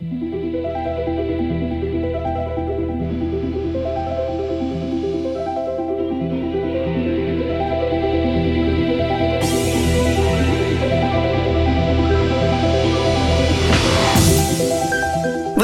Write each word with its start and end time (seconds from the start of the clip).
В 0.00 0.04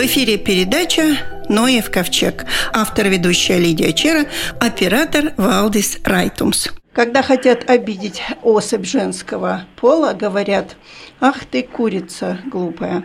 эфире 0.03 0.37
передача 0.39 1.17
«Ноев 1.49 1.89
ковчег». 1.93 2.45
Автор 2.73 3.07
ведущая 3.07 3.59
Лидия 3.59 3.93
Чера, 3.93 4.27
оператор 4.59 5.33
Валдис 5.37 6.01
Райтумс. 6.05 6.71
Когда 6.93 7.23
хотят 7.23 7.71
обидеть 7.71 8.21
особь 8.43 8.85
женского 8.85 9.67
пола, 9.77 10.13
говорят 10.13 10.75
«Ах 11.21 11.45
ты, 11.45 11.63
курица 11.63 12.41
глупая» 12.47 13.05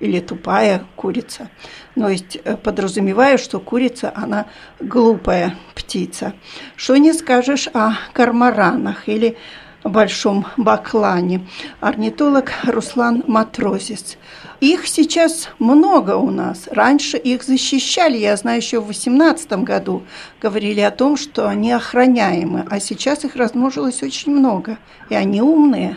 или 0.00 0.20
тупая 0.20 0.84
курица. 0.96 1.48
То 1.94 2.08
есть 2.08 2.38
э, 2.42 2.56
подразумеваю, 2.56 3.38
что 3.38 3.60
курица, 3.60 4.12
она 4.14 4.46
глупая 4.80 5.56
птица. 5.74 6.32
Что 6.76 6.96
не 6.96 7.12
скажешь 7.12 7.68
о 7.72 7.92
кармаранах 8.12 9.08
или 9.08 9.36
большом 9.84 10.46
баклане. 10.56 11.46
Орнитолог 11.80 12.52
Руслан 12.64 13.24
Матрозец. 13.26 14.18
Их 14.60 14.86
сейчас 14.86 15.48
много 15.58 16.16
у 16.16 16.30
нас. 16.30 16.68
Раньше 16.70 17.16
их 17.16 17.42
защищали, 17.42 18.18
я 18.18 18.36
знаю, 18.36 18.58
еще 18.58 18.80
в 18.80 18.84
2018 18.84 19.52
году 19.64 20.02
говорили 20.40 20.80
о 20.80 20.90
том, 20.90 21.16
что 21.16 21.48
они 21.48 21.72
охраняемы, 21.72 22.66
а 22.68 22.78
сейчас 22.78 23.24
их 23.24 23.36
размножилось 23.36 24.02
очень 24.02 24.32
много, 24.32 24.76
и 25.08 25.14
они 25.14 25.40
умные. 25.40 25.96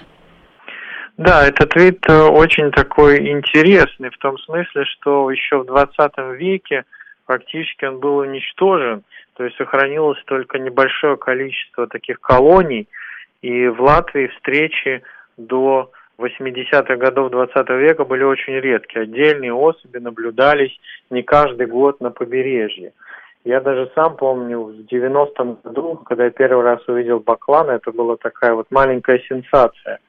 Да, 1.24 1.48
этот 1.48 1.74
вид 1.78 2.04
э, 2.10 2.22
очень 2.22 2.70
такой 2.72 3.30
интересный 3.30 4.10
в 4.10 4.18
том 4.18 4.38
смысле, 4.40 4.84
что 4.84 5.32
еще 5.32 5.60
в 5.60 5.66
20 5.68 6.18
веке 6.38 6.84
фактически 7.26 7.86
он 7.86 8.00
был 8.00 8.18
уничтожен, 8.18 9.04
то 9.38 9.46
есть 9.46 9.56
сохранилось 9.56 10.22
только 10.26 10.60
небольшое 10.60 11.16
количество 11.16 11.88
таких 11.88 12.20
колоний, 12.20 12.90
и 13.42 13.70
в 13.70 13.82
Латвии 13.82 14.28
встречи 14.36 15.02
до 15.38 15.92
80-х 16.20 16.94
годов 16.98 17.32
20 17.32 17.70
века 17.70 18.04
были 18.04 18.24
очень 18.24 18.60
редкие. 18.60 19.04
Отдельные 19.04 19.54
особи 19.54 20.00
наблюдались 20.00 20.78
не 21.10 21.24
каждый 21.24 21.68
год 21.68 22.02
на 22.02 22.12
побережье. 22.12 22.92
Я 23.46 23.62
даже 23.62 23.90
сам 23.96 24.18
помню, 24.18 24.60
в 24.60 24.94
90-м 24.94 25.60
году, 25.64 26.02
когда 26.06 26.26
я 26.26 26.32
первый 26.32 26.66
раз 26.66 26.86
увидел 26.90 27.22
баклана, 27.22 27.72
это 27.72 27.94
была 27.94 28.18
такая 28.18 28.54
вот 28.56 28.68
маленькая 28.72 29.20
сенсация. 29.20 30.00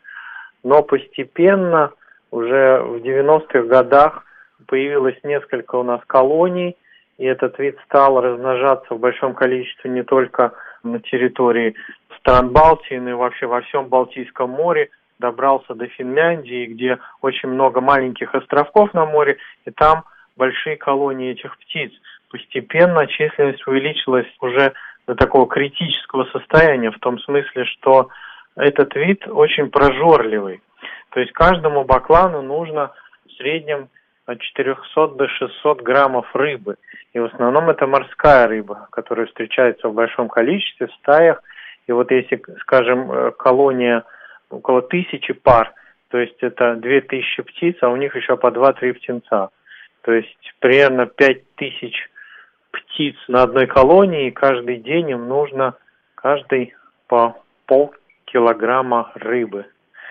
Но 0.65 0.83
постепенно, 0.83 1.93
уже 2.31 2.81
в 2.83 2.97
90-х 2.97 3.63
годах, 3.65 4.25
появилось 4.67 5.19
несколько 5.23 5.77
у 5.77 5.83
нас 5.83 6.01
колоний, 6.07 6.77
и 7.19 7.25
этот 7.27 7.59
вид 7.59 7.79
стал 7.85 8.21
размножаться 8.21 8.95
в 8.95 8.99
большом 8.99 9.35
количестве 9.35 9.91
не 9.91 10.03
только 10.03 10.53
на 10.83 10.99
территории 11.01 11.75
стран 12.19 12.49
Балтии, 12.49 12.97
но 12.97 13.11
и 13.11 13.13
вообще 13.13 13.47
во 13.47 13.61
всем 13.61 13.87
Балтийском 13.87 14.51
море, 14.51 14.89
добрался 15.21 15.75
до 15.75 15.87
Финляндии, 15.87 16.67
где 16.67 16.99
очень 17.21 17.51
много 17.51 17.81
маленьких 17.81 18.35
островков 18.35 18.93
на 18.95 19.05
море, 19.05 19.37
и 19.65 19.71
там 19.71 20.05
большие 20.37 20.77
колонии 20.77 21.33
этих 21.33 21.57
птиц. 21.59 21.93
Постепенно 22.31 23.07
численность 23.07 23.65
увеличилась 23.67 24.27
уже 24.41 24.73
до 25.07 25.15
такого 25.15 25.47
критического 25.47 26.25
состояния, 26.33 26.91
в 26.91 26.99
том 26.99 27.19
смысле, 27.21 27.65
что 27.67 28.09
этот 28.57 28.95
вид 28.95 29.27
очень 29.29 29.71
прожорливый. 29.71 30.61
То 31.11 31.21
есть 31.21 31.33
каждому 31.33 31.85
баклану 31.85 32.43
нужно 32.43 32.93
в 33.27 33.33
среднем 33.33 33.89
от 34.27 34.41
400 34.41 35.09
до 35.09 35.29
600 35.29 35.83
граммов 35.83 36.35
рыбы. 36.35 36.77
И 37.13 37.19
в 37.19 37.25
основном 37.25 37.71
это 37.71 37.87
морская 37.87 38.47
рыба, 38.47 38.89
которая 38.91 39.27
встречается 39.27 39.89
в 39.89 39.95
большом 39.95 40.29
количестве 40.29 40.87
в 40.87 40.93
стаях. 40.95 41.43
И 41.87 41.93
вот 41.93 42.11
если, 42.11 42.43
скажем, 42.61 43.13
э, 43.13 43.33
колония 43.33 44.05
около 44.51 44.83
тысячи 44.83 45.33
пар, 45.33 45.73
то 46.09 46.19
есть 46.19 46.43
это 46.43 46.77
две 46.77 47.01
тысячи 47.01 47.43
птиц, 47.43 47.77
а 47.83 47.89
у 47.89 47.97
них 47.97 48.17
еще 48.17 48.37
по 48.37 48.51
два-три 48.51 48.93
птенца. 48.93 49.51
То 50.03 50.13
есть 50.13 50.55
примерно 50.61 51.07
пять 51.07 51.43
тысяч 51.57 51.95
птиц 52.71 53.17
на 53.29 53.43
одной 53.43 53.67
колонии, 53.67 54.29
и 54.29 54.33
каждый 54.33 54.77
день 54.77 55.11
им 55.11 55.29
нужно 55.29 55.75
каждый 56.15 56.75
по 57.09 57.37
полкилограмма 58.35 59.13
рыбы. 59.15 59.67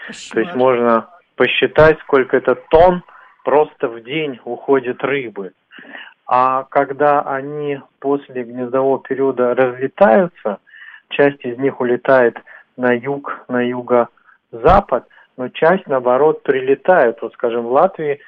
Кошмар. 0.07 0.33
То 0.33 0.39
есть 0.39 0.55
можно 0.55 1.09
посчитать, 1.35 1.99
сколько 1.99 2.37
это 2.37 2.55
тонн 2.69 3.03
просто 3.43 3.87
в 3.87 4.01
день 4.03 4.39
уходит 4.45 5.03
рыбы. 5.03 5.51
А 6.25 6.63
когда 6.63 7.21
они 7.21 7.79
после 7.99 8.43
гнездового 8.43 8.99
периода 8.99 9.53
разлетаются, 9.53 10.59
часть 11.09 11.43
из 11.43 11.57
них 11.57 11.81
улетает 11.81 12.37
на 12.77 12.93
юг, 12.93 13.43
на 13.49 13.61
юго-запад, 13.61 15.05
но 15.35 15.49
часть, 15.49 15.87
наоборот, 15.87 16.43
прилетает. 16.43 17.21
Вот, 17.21 17.33
скажем, 17.33 17.63
в 17.65 17.71
Латвии 17.71 18.19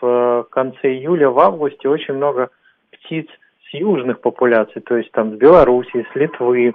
в 0.00 0.46
конце 0.50 0.92
июля, 0.92 1.30
в 1.30 1.38
августе 1.38 1.88
очень 1.88 2.14
много 2.14 2.50
птиц 2.92 3.26
с 3.68 3.74
южных 3.74 4.20
популяций, 4.20 4.82
то 4.82 4.96
есть 4.96 5.10
там 5.12 5.34
с 5.34 5.38
Белоруссии, 5.38 6.06
с 6.12 6.16
Литвы, 6.16 6.74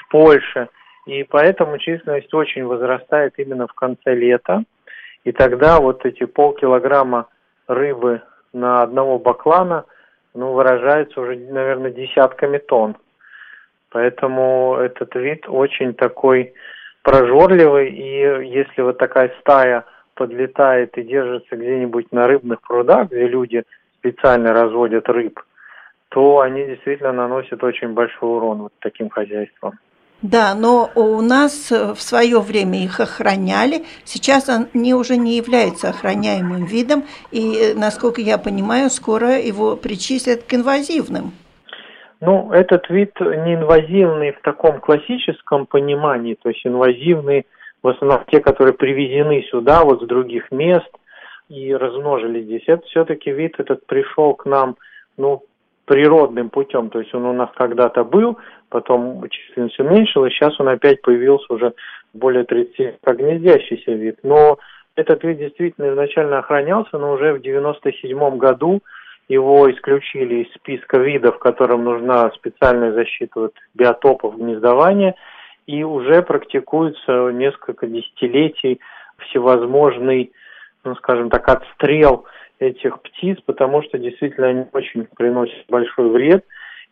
с 0.00 0.10
Польши. 0.10 0.68
И 1.08 1.24
поэтому 1.24 1.78
численность 1.78 2.34
очень 2.34 2.66
возрастает 2.66 3.32
именно 3.38 3.66
в 3.66 3.72
конце 3.72 4.14
лета. 4.14 4.64
И 5.24 5.32
тогда 5.32 5.80
вот 5.80 6.04
эти 6.04 6.26
полкилограмма 6.26 7.28
рыбы 7.66 8.20
на 8.52 8.82
одного 8.82 9.18
баклана, 9.18 9.86
ну, 10.34 10.52
выражаются 10.52 11.18
уже, 11.22 11.36
наверное, 11.36 11.92
десятками 11.92 12.58
тонн. 12.58 12.94
Поэтому 13.88 14.76
этот 14.76 15.14
вид 15.14 15.46
очень 15.48 15.94
такой 15.94 16.52
прожорливый, 17.02 17.88
и 17.88 18.46
если 18.46 18.82
вот 18.82 18.98
такая 18.98 19.32
стая 19.40 19.86
подлетает 20.12 20.98
и 20.98 21.02
держится 21.02 21.56
где-нибудь 21.56 22.12
на 22.12 22.26
рыбных 22.26 22.60
прудах, 22.60 23.08
где 23.08 23.26
люди 23.26 23.62
специально 24.00 24.52
разводят 24.52 25.08
рыб, 25.08 25.40
то 26.10 26.40
они 26.40 26.66
действительно 26.66 27.12
наносят 27.12 27.64
очень 27.64 27.94
большой 27.94 28.28
урон 28.28 28.58
вот 28.64 28.72
таким 28.80 29.08
хозяйствам. 29.08 29.78
Да, 30.20 30.54
но 30.56 30.90
у 30.96 31.22
нас 31.22 31.70
э, 31.70 31.94
в 31.94 32.00
свое 32.00 32.40
время 32.40 32.82
их 32.82 32.98
охраняли. 32.98 33.84
Сейчас 34.04 34.48
они 34.48 34.92
уже 34.92 35.16
не 35.16 35.36
являются 35.36 35.90
охраняемым 35.90 36.64
видом, 36.64 37.04
и, 37.30 37.54
э, 37.54 37.74
насколько 37.74 38.20
я 38.20 38.36
понимаю, 38.36 38.90
скоро 38.90 39.38
его 39.38 39.76
причислят 39.76 40.42
к 40.42 40.54
инвазивным. 40.54 41.32
Ну, 42.20 42.50
этот 42.50 42.90
вид 42.90 43.12
не 43.20 43.54
инвазивный 43.54 44.32
в 44.32 44.40
таком 44.42 44.80
классическом 44.80 45.66
понимании, 45.66 46.34
то 46.34 46.48
есть 46.48 46.66
инвазивный 46.66 47.46
в 47.80 47.86
основном 47.86 48.24
те, 48.28 48.40
которые 48.40 48.74
привезены 48.74 49.42
сюда 49.50 49.84
вот 49.84 50.02
с 50.02 50.06
других 50.06 50.50
мест 50.50 50.90
и 51.48 51.72
размножились 51.72 52.44
здесь. 52.44 52.64
Это 52.66 52.84
все-таки 52.86 53.30
вид 53.30 53.54
этот 53.58 53.86
пришел 53.86 54.34
к 54.34 54.46
нам, 54.46 54.76
ну, 55.16 55.44
природным 55.88 56.50
путем, 56.50 56.90
то 56.90 57.00
есть 57.00 57.14
он 57.14 57.24
у 57.24 57.32
нас 57.32 57.48
когда-то 57.56 58.04
был, 58.04 58.38
потом 58.68 59.26
численность 59.30 59.80
уменьшилась, 59.80 60.34
сейчас 60.34 60.60
он 60.60 60.68
опять 60.68 61.00
появился 61.00 61.52
уже 61.52 61.72
более 62.12 62.44
30 62.44 62.98
как 63.02 63.16
гнездящийся 63.16 63.92
вид. 63.92 64.18
Но 64.22 64.58
этот 64.96 65.24
вид 65.24 65.38
действительно 65.38 65.90
изначально 65.90 66.38
охранялся, 66.38 66.98
но 66.98 67.14
уже 67.14 67.32
в 67.32 67.40
97 67.40 68.36
году 68.36 68.82
его 69.28 69.70
исключили 69.70 70.44
из 70.44 70.54
списка 70.54 70.98
видов, 70.98 71.38
которым 71.38 71.84
нужна 71.84 72.30
специальная 72.32 72.92
защита 72.92 73.46
от 73.46 73.54
биотопов 73.74 74.36
гнездования, 74.36 75.14
и 75.66 75.84
уже 75.84 76.22
практикуется 76.22 77.30
несколько 77.30 77.86
десятилетий 77.86 78.80
всевозможный, 79.18 80.32
ну, 80.84 80.94
скажем 80.96 81.30
так, 81.30 81.48
отстрел 81.48 82.26
этих 82.58 83.00
птиц, 83.02 83.38
потому 83.46 83.82
что 83.82 83.98
действительно 83.98 84.48
они 84.48 84.64
очень 84.72 85.04
приносят 85.16 85.64
большой 85.68 86.10
вред. 86.10 86.44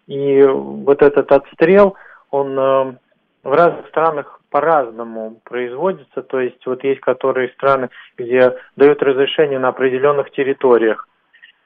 И 0.07 0.43
вот 0.43 1.03
этот 1.03 1.33
отстрел, 1.33 1.97
он 2.31 2.59
э, 2.59 2.95
в 3.43 3.53
разных 3.53 3.89
странах 3.89 4.41
по-разному 4.51 5.41
производится. 5.45 6.23
То 6.23 6.41
есть 6.41 6.65
вот 6.67 6.85
есть 6.85 7.01
которые 7.01 7.49
страны, 7.51 7.91
где 8.17 8.57
дают 8.77 9.03
разрешение 9.03 9.59
на 9.59 9.69
определенных 9.69 10.31
территориях 10.31 11.09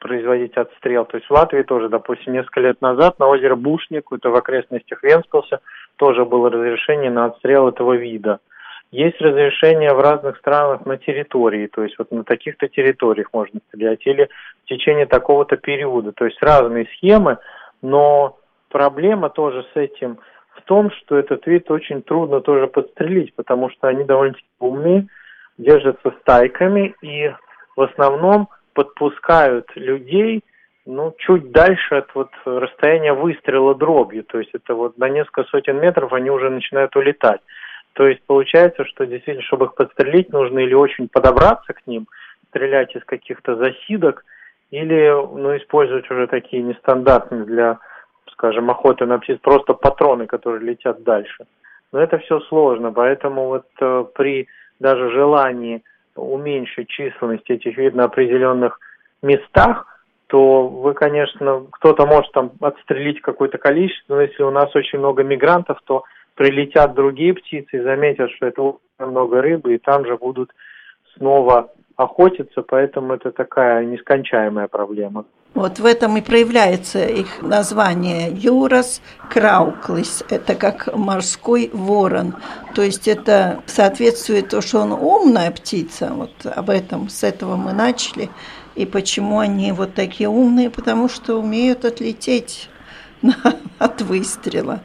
производить 0.00 0.56
отстрел. 0.56 1.04
То 1.04 1.18
есть 1.18 1.28
в 1.28 1.32
Латвии 1.32 1.62
тоже, 1.62 1.88
допустим, 1.88 2.32
несколько 2.32 2.60
лет 2.60 2.80
назад 2.80 3.18
на 3.18 3.28
озеро 3.28 3.54
Бушник, 3.54 4.10
это 4.10 4.30
в 4.30 4.34
окрестностях 4.34 5.02
Венспилса, 5.02 5.60
тоже 5.96 6.24
было 6.24 6.50
разрешение 6.50 7.10
на 7.10 7.26
отстрел 7.26 7.68
этого 7.68 7.94
вида. 7.94 8.40
Есть 8.92 9.20
разрешение 9.20 9.94
в 9.94 10.00
разных 10.00 10.36
странах 10.38 10.84
на 10.84 10.96
территории, 10.96 11.68
то 11.68 11.84
есть 11.84 11.96
вот 11.98 12.10
на 12.10 12.24
таких-то 12.24 12.66
территориях 12.68 13.28
можно 13.32 13.60
стрелять, 13.68 14.04
или 14.04 14.28
в 14.64 14.68
течение 14.68 15.06
такого-то 15.06 15.56
периода. 15.56 16.10
То 16.12 16.24
есть 16.24 16.42
разные 16.42 16.86
схемы, 16.96 17.38
но 17.82 18.36
проблема 18.68 19.30
тоже 19.30 19.64
с 19.72 19.76
этим 19.76 20.18
в 20.56 20.62
том, 20.62 20.90
что 20.90 21.16
этот 21.16 21.46
вид 21.46 21.70
очень 21.70 22.02
трудно 22.02 22.40
тоже 22.40 22.66
подстрелить, 22.66 23.32
потому 23.34 23.70
что 23.70 23.86
они 23.86 24.02
довольно 24.02 24.34
умные, 24.58 25.06
держатся 25.56 26.12
стайками 26.22 26.94
и 27.00 27.32
в 27.76 27.82
основном 27.82 28.48
подпускают 28.74 29.66
людей 29.76 30.42
ну, 30.86 31.14
чуть 31.18 31.52
дальше 31.52 31.96
от 31.96 32.14
вот 32.14 32.30
расстояния 32.44 33.12
выстрела 33.12 33.74
дробью. 33.74 34.24
То 34.24 34.38
есть 34.38 34.50
это 34.54 34.74
вот 34.74 34.98
на 34.98 35.08
несколько 35.08 35.44
сотен 35.44 35.78
метров 35.78 36.12
они 36.12 36.30
уже 36.30 36.50
начинают 36.50 36.96
улетать. 36.96 37.40
То 37.94 38.06
есть 38.06 38.22
получается, 38.26 38.84
что 38.84 39.06
действительно, 39.06 39.44
чтобы 39.44 39.66
их 39.66 39.74
подстрелить, 39.74 40.30
нужно 40.30 40.60
или 40.60 40.74
очень 40.74 41.08
подобраться 41.08 41.72
к 41.72 41.86
ним, 41.86 42.06
стрелять 42.48 42.94
из 42.94 43.04
каких-то 43.04 43.56
засидок, 43.56 44.24
или 44.70 45.10
ну, 45.10 45.56
использовать 45.56 46.10
уже 46.10 46.26
такие 46.26 46.62
нестандартные 46.62 47.44
для, 47.44 47.78
скажем, 48.32 48.70
охоты 48.70 49.06
на 49.06 49.18
птиц, 49.18 49.38
просто 49.42 49.74
патроны, 49.74 50.26
которые 50.26 50.64
летят 50.64 51.02
дальше. 51.02 51.46
Но 51.92 52.00
это 52.00 52.18
все 52.18 52.40
сложно, 52.40 52.92
поэтому 52.92 53.48
вот 53.48 53.66
э, 53.80 54.04
при 54.14 54.46
даже 54.78 55.10
желании 55.10 55.82
уменьшить 56.14 56.88
численность 56.88 57.50
этих 57.50 57.76
видов 57.76 57.94
на 57.94 58.04
определенных 58.04 58.78
местах, 59.22 59.86
то 60.28 60.68
вы, 60.68 60.94
конечно, 60.94 61.66
кто-то 61.72 62.06
может 62.06 62.30
там 62.32 62.52
отстрелить 62.60 63.20
какое-то 63.20 63.58
количество, 63.58 64.14
но 64.14 64.22
если 64.22 64.44
у 64.44 64.50
нас 64.50 64.74
очень 64.76 65.00
много 65.00 65.24
мигрантов, 65.24 65.80
то 65.84 66.04
прилетят 66.34 66.94
другие 66.94 67.34
птицы 67.34 67.78
и 67.78 67.82
заметят, 67.82 68.30
что 68.32 68.46
это 68.46 68.74
много 68.98 69.42
рыбы, 69.42 69.74
и 69.74 69.78
там 69.78 70.06
же 70.06 70.16
будут 70.16 70.52
снова 71.16 71.70
охотиться, 71.96 72.62
поэтому 72.62 73.14
это 73.14 73.30
такая 73.30 73.84
нескончаемая 73.84 74.68
проблема. 74.68 75.26
Вот 75.52 75.80
в 75.80 75.84
этом 75.84 76.16
и 76.16 76.20
проявляется 76.20 77.04
их 77.04 77.42
название 77.42 78.30
Юрас 78.32 79.02
крауклис. 79.28 80.24
Это 80.30 80.54
как 80.54 80.94
морской 80.94 81.70
ворон. 81.72 82.36
То 82.74 82.82
есть 82.82 83.08
это 83.08 83.60
соответствует 83.66 84.50
то, 84.50 84.60
что 84.60 84.80
он 84.80 84.92
умная 84.92 85.50
птица. 85.50 86.12
Вот 86.14 86.46
об 86.46 86.70
этом, 86.70 87.08
с 87.08 87.24
этого 87.24 87.56
мы 87.56 87.72
начали. 87.72 88.30
И 88.76 88.86
почему 88.86 89.40
они 89.40 89.72
вот 89.72 89.94
такие 89.94 90.28
умные? 90.28 90.70
Потому 90.70 91.08
что 91.08 91.34
умеют 91.40 91.84
отлететь 91.84 92.70
от 93.78 94.02
выстрела. 94.02 94.80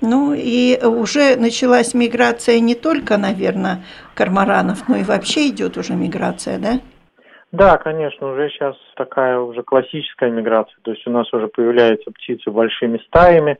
Ну 0.00 0.32
и 0.34 0.78
уже 0.82 1.36
началась 1.36 1.94
миграция 1.94 2.60
не 2.60 2.74
только, 2.74 3.18
наверное, 3.18 3.84
корморанов, 4.14 4.88
но 4.88 4.96
и 4.96 5.02
вообще 5.02 5.48
идет 5.48 5.76
уже 5.76 5.94
миграция, 5.94 6.58
да? 6.58 6.80
Да, 7.52 7.76
конечно, 7.78 8.32
уже 8.32 8.48
сейчас 8.48 8.76
такая 8.96 9.38
уже 9.38 9.62
классическая 9.62 10.30
миграция. 10.30 10.76
То 10.82 10.92
есть 10.92 11.06
у 11.06 11.10
нас 11.10 11.32
уже 11.32 11.48
появляются 11.48 12.10
птицы 12.12 12.50
большими 12.50 12.98
стаями. 13.08 13.58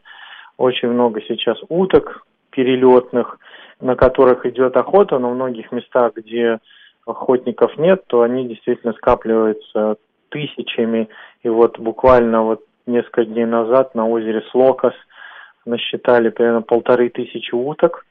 Очень 0.56 0.88
много 0.88 1.20
сейчас 1.22 1.58
уток 1.68 2.24
перелетных, 2.50 3.38
на 3.80 3.96
которых 3.96 4.46
идет 4.46 4.76
охота, 4.76 5.18
но 5.18 5.30
в 5.30 5.34
многих 5.34 5.72
местах, 5.72 6.12
где 6.14 6.58
охотников 7.06 7.76
нет, 7.78 8.04
то 8.06 8.22
они 8.22 8.46
действительно 8.46 8.92
скапливаются 8.92 9.96
тысячами. 10.28 11.08
И 11.42 11.48
вот 11.48 11.78
буквально 11.78 12.42
вот 12.44 12.64
несколько 12.86 13.24
дней 13.24 13.46
назад 13.46 13.94
на 13.94 14.06
озере 14.06 14.42
Слокос 14.52 14.94
насчитали 15.64 16.30
примерно 16.30 16.62
полторы 16.62 17.08
тысячи 17.08 17.54
уток. 17.54 18.06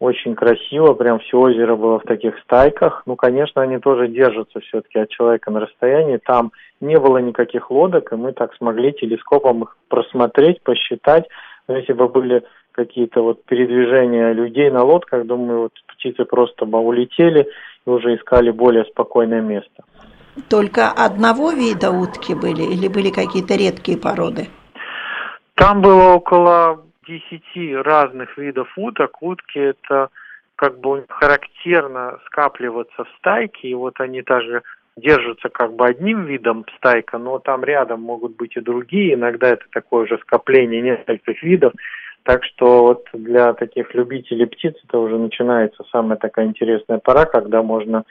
Очень 0.00 0.34
красиво, 0.34 0.94
прям 0.94 1.20
все 1.20 1.38
озеро 1.38 1.76
было 1.76 1.98
в 1.98 2.02
таких 2.02 2.38
стайках. 2.40 3.02
Ну, 3.06 3.16
конечно, 3.16 3.62
они 3.62 3.78
тоже 3.78 4.08
держатся 4.08 4.60
все-таки 4.60 4.98
от 4.98 5.08
человека 5.08 5.50
на 5.50 5.60
расстоянии. 5.60 6.18
Там 6.18 6.52
не 6.80 6.98
было 6.98 7.18
никаких 7.18 7.70
лодок, 7.70 8.12
и 8.12 8.16
мы 8.16 8.32
так 8.32 8.54
смогли 8.56 8.92
телескопом 8.92 9.62
их 9.62 9.76
просмотреть, 9.88 10.62
посчитать. 10.62 11.26
Но 11.68 11.76
если 11.76 11.92
бы 11.92 12.08
были 12.08 12.42
какие-то 12.72 13.22
вот 13.22 13.44
передвижения 13.44 14.32
людей 14.32 14.68
на 14.70 14.82
лодках, 14.82 15.26
думаю, 15.26 15.62
вот 15.62 15.72
птицы 15.86 16.24
просто 16.24 16.66
бы 16.66 16.80
улетели 16.80 17.48
и 17.86 17.90
уже 17.90 18.16
искали 18.16 18.50
более 18.50 18.84
спокойное 18.86 19.40
место. 19.40 19.84
Только 20.50 20.90
одного 20.90 21.52
вида 21.52 21.92
утки 21.92 22.34
были 22.34 22.62
или 22.62 22.88
были 22.88 23.10
какие-то 23.10 23.54
редкие 23.54 23.96
породы? 23.96 24.48
Там 25.54 25.82
было 25.82 26.14
около 26.14 26.84
десяти 27.06 27.74
разных 27.74 28.36
видов 28.36 28.68
уток. 28.76 29.22
Утки 29.22 29.58
это 29.58 30.08
как 30.56 30.78
бы 30.78 31.04
характерно 31.08 32.18
скапливаться 32.26 33.04
в 33.04 33.08
стайке, 33.18 33.68
и 33.68 33.74
вот 33.74 34.00
они 34.00 34.22
также 34.22 34.62
держатся 34.96 35.48
как 35.48 35.74
бы 35.74 35.86
одним 35.86 36.24
видом 36.24 36.64
стайка, 36.76 37.18
но 37.18 37.38
там 37.38 37.64
рядом 37.64 38.00
могут 38.00 38.36
быть 38.36 38.56
и 38.56 38.60
другие, 38.60 39.14
иногда 39.14 39.48
это 39.48 39.64
такое 39.72 40.06
же 40.06 40.18
скопление 40.18 40.80
нескольких 40.80 41.42
видов, 41.42 41.72
так 42.22 42.44
что 42.44 42.82
вот 42.82 43.06
для 43.12 43.52
таких 43.54 43.92
любителей 43.94 44.46
птиц 44.46 44.76
это 44.86 44.98
уже 44.98 45.18
начинается 45.18 45.82
самая 45.90 46.16
такая 46.16 46.46
интересная 46.46 46.98
пора, 46.98 47.24
когда 47.24 47.62
можно 47.62 48.04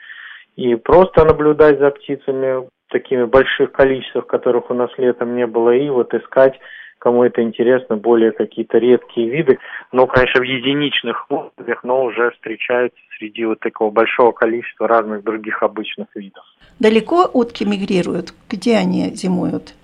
и 0.56 0.74
просто 0.74 1.24
наблюдать 1.24 1.78
за 1.78 1.90
птицами 1.90 2.68
такими 2.88 3.24
больших 3.24 3.72
количествах, 3.72 4.26
которых 4.26 4.70
у 4.70 4.74
нас 4.74 4.90
летом 4.98 5.34
не 5.34 5.46
было, 5.46 5.70
и 5.70 5.88
вот 5.88 6.12
искать 6.14 6.60
кому 7.04 7.22
это 7.22 7.42
интересно, 7.42 7.96
более 7.96 8.32
какие-то 8.32 8.78
редкие 8.78 9.28
виды, 9.28 9.58
но, 9.92 10.06
конечно, 10.06 10.40
в 10.40 10.44
единичных 10.44 11.26
условиях, 11.28 11.84
но 11.84 12.04
уже 12.04 12.30
встречаются 12.30 12.98
среди 13.18 13.44
вот 13.44 13.60
такого 13.60 13.90
большого 13.90 14.32
количества 14.32 14.88
разных 14.88 15.22
других 15.22 15.62
обычных 15.62 16.08
видов. 16.16 16.42
Далеко 16.80 17.28
утки 17.30 17.64
мигрируют? 17.64 18.32
Где 18.48 18.78
они 18.78 19.14
зимуют? 19.14 19.74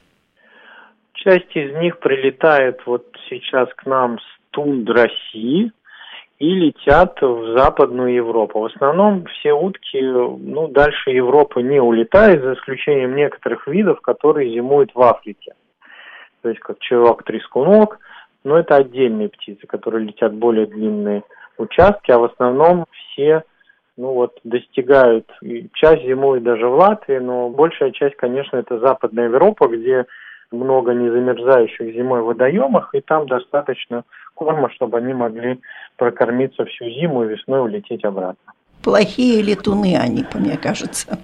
Часть 1.12 1.54
из 1.54 1.76
них 1.76 1.98
прилетает 1.98 2.80
вот 2.86 3.04
сейчас 3.28 3.68
к 3.76 3.84
нам 3.84 4.18
с 4.18 4.52
тунд 4.52 4.88
России 4.88 5.72
и 6.38 6.46
летят 6.46 7.20
в 7.20 7.54
Западную 7.54 8.14
Европу. 8.14 8.60
В 8.60 8.64
основном 8.64 9.26
все 9.26 9.52
утки, 9.52 10.00
ну, 10.00 10.68
дальше 10.68 11.10
Европы 11.10 11.62
не 11.62 11.80
улетают, 11.80 12.42
за 12.42 12.54
исключением 12.54 13.14
некоторых 13.14 13.68
видов, 13.68 14.00
которые 14.00 14.54
зимуют 14.54 14.92
в 14.94 15.02
Африке 15.02 15.52
то 16.42 16.48
есть 16.48 16.60
как 16.60 16.78
чувак-трескунок, 16.78 17.98
но 18.44 18.58
это 18.58 18.76
отдельные 18.76 19.28
птицы, 19.28 19.66
которые 19.66 20.06
летят 20.06 20.34
более 20.34 20.66
длинные 20.66 21.22
участки, 21.58 22.10
а 22.10 22.18
в 22.18 22.24
основном 22.24 22.86
все 22.90 23.44
ну 24.00 24.14
вот, 24.14 24.38
достигают, 24.44 25.26
часть 25.74 26.02
зимует 26.04 26.42
даже 26.42 26.66
в 26.66 26.74
Латвии, 26.74 27.18
но 27.18 27.50
большая 27.50 27.90
часть, 27.90 28.16
конечно, 28.16 28.56
это 28.56 28.78
Западная 28.78 29.26
Европа, 29.26 29.68
где 29.68 30.06
много 30.50 30.94
незамерзающих 30.94 31.94
зимой 31.94 32.22
водоемах, 32.22 32.94
и 32.94 33.00
там 33.00 33.26
достаточно 33.26 34.04
корма, 34.34 34.70
чтобы 34.70 34.98
они 34.98 35.12
могли 35.12 35.60
прокормиться 35.96 36.64
всю 36.64 36.86
зиму 36.86 37.24
и 37.24 37.28
весной 37.28 37.60
улететь 37.60 38.04
обратно. 38.04 38.52
Плохие 38.82 39.42
летуны 39.42 39.96
они, 39.98 40.24
мне 40.34 40.56
кажется. 40.56 41.18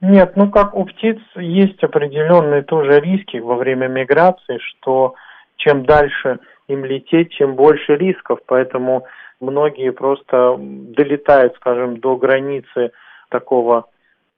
Нет, 0.00 0.34
ну 0.36 0.50
как 0.50 0.74
у 0.74 0.84
птиц 0.86 1.18
есть 1.36 1.82
определенные 1.84 2.62
тоже 2.62 3.00
риски 3.00 3.36
во 3.36 3.56
время 3.56 3.86
миграции, 3.88 4.58
что 4.58 5.14
чем 5.56 5.84
дальше 5.84 6.38
им 6.68 6.84
лететь, 6.84 7.36
тем 7.36 7.54
больше 7.54 7.96
рисков, 7.96 8.38
поэтому 8.46 9.04
многие 9.40 9.90
просто 9.92 10.56
долетают, 10.58 11.54
скажем, 11.56 12.00
до 12.00 12.16
границы 12.16 12.92
такого 13.28 13.88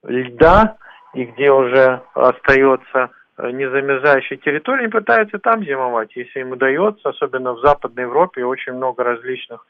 льда, 0.03 0.75
и 1.13 1.23
где 1.25 1.51
уже 1.51 2.01
остается 2.13 3.11
незамерзающая 3.37 4.37
территория, 4.37 4.85
и 4.85 4.91
пытаются 4.91 5.39
там 5.39 5.63
зимовать. 5.63 6.15
Если 6.15 6.41
им 6.41 6.51
удается, 6.51 7.09
особенно 7.09 7.53
в 7.53 7.59
Западной 7.59 8.03
Европе, 8.03 8.43
очень 8.43 8.73
много 8.73 9.03
различных 9.03 9.65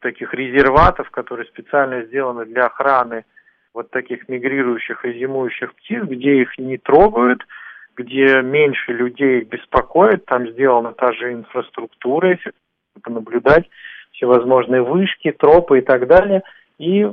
таких 0.00 0.32
резерватов, 0.34 1.10
которые 1.10 1.46
специально 1.46 2.02
сделаны 2.02 2.44
для 2.44 2.66
охраны 2.66 3.24
вот 3.74 3.90
таких 3.90 4.28
мигрирующих 4.28 5.04
и 5.04 5.18
зимующих 5.18 5.74
птиц, 5.74 6.02
где 6.04 6.42
их 6.42 6.58
не 6.58 6.78
трогают, 6.78 7.42
где 7.96 8.42
меньше 8.42 8.92
людей 8.92 9.40
их 9.40 9.48
беспокоит, 9.48 10.24
там 10.26 10.48
сделана 10.48 10.92
та 10.92 11.12
же 11.12 11.32
инфраструктура, 11.32 12.30
если 12.30 12.52
понаблюдать, 13.02 13.68
всевозможные 14.12 14.82
вышки, 14.82 15.32
тропы 15.32 15.78
и 15.78 15.82
так 15.82 16.06
далее. 16.06 16.42
И 16.78 17.06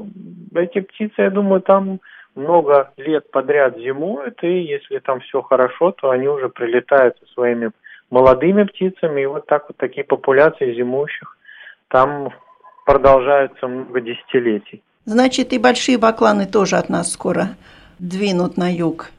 эти 0.56 0.82
птицы, 0.82 1.13
я 1.18 1.30
думаю, 1.30 1.62
там 1.62 2.00
много 2.36 2.92
лет 2.98 3.30
подряд 3.32 3.78
зимуют, 3.78 4.44
и 4.44 4.62
если 4.62 5.00
там 5.00 5.20
все 5.22 5.42
хорошо, 5.42 5.92
то 5.92 6.10
они 6.10 6.28
уже 6.28 6.50
прилетают 6.50 7.18
со 7.20 7.25
своими 7.34 7.72
молодыми 8.10 8.63
птицами, 8.63 9.22
и 9.22 9.25
вот 9.25 9.46
так 9.46 9.68
вот 9.68 9.78
такие 9.78 10.04
популяции 10.04 10.74
зимующих 10.74 11.38
там 11.89 12.30
продолжаются 12.86 13.68
много 13.68 14.01
десятилетий. 14.01 14.82
Значит, 15.06 15.53
и 15.53 15.60
большие 15.60 15.98
бакланы 15.98 16.46
тоже 16.46 16.75
от 16.75 16.89
нас 16.89 17.12
скоро 17.12 17.56
двинут 18.00 18.58
на 18.58 18.72
юг. 18.72 19.10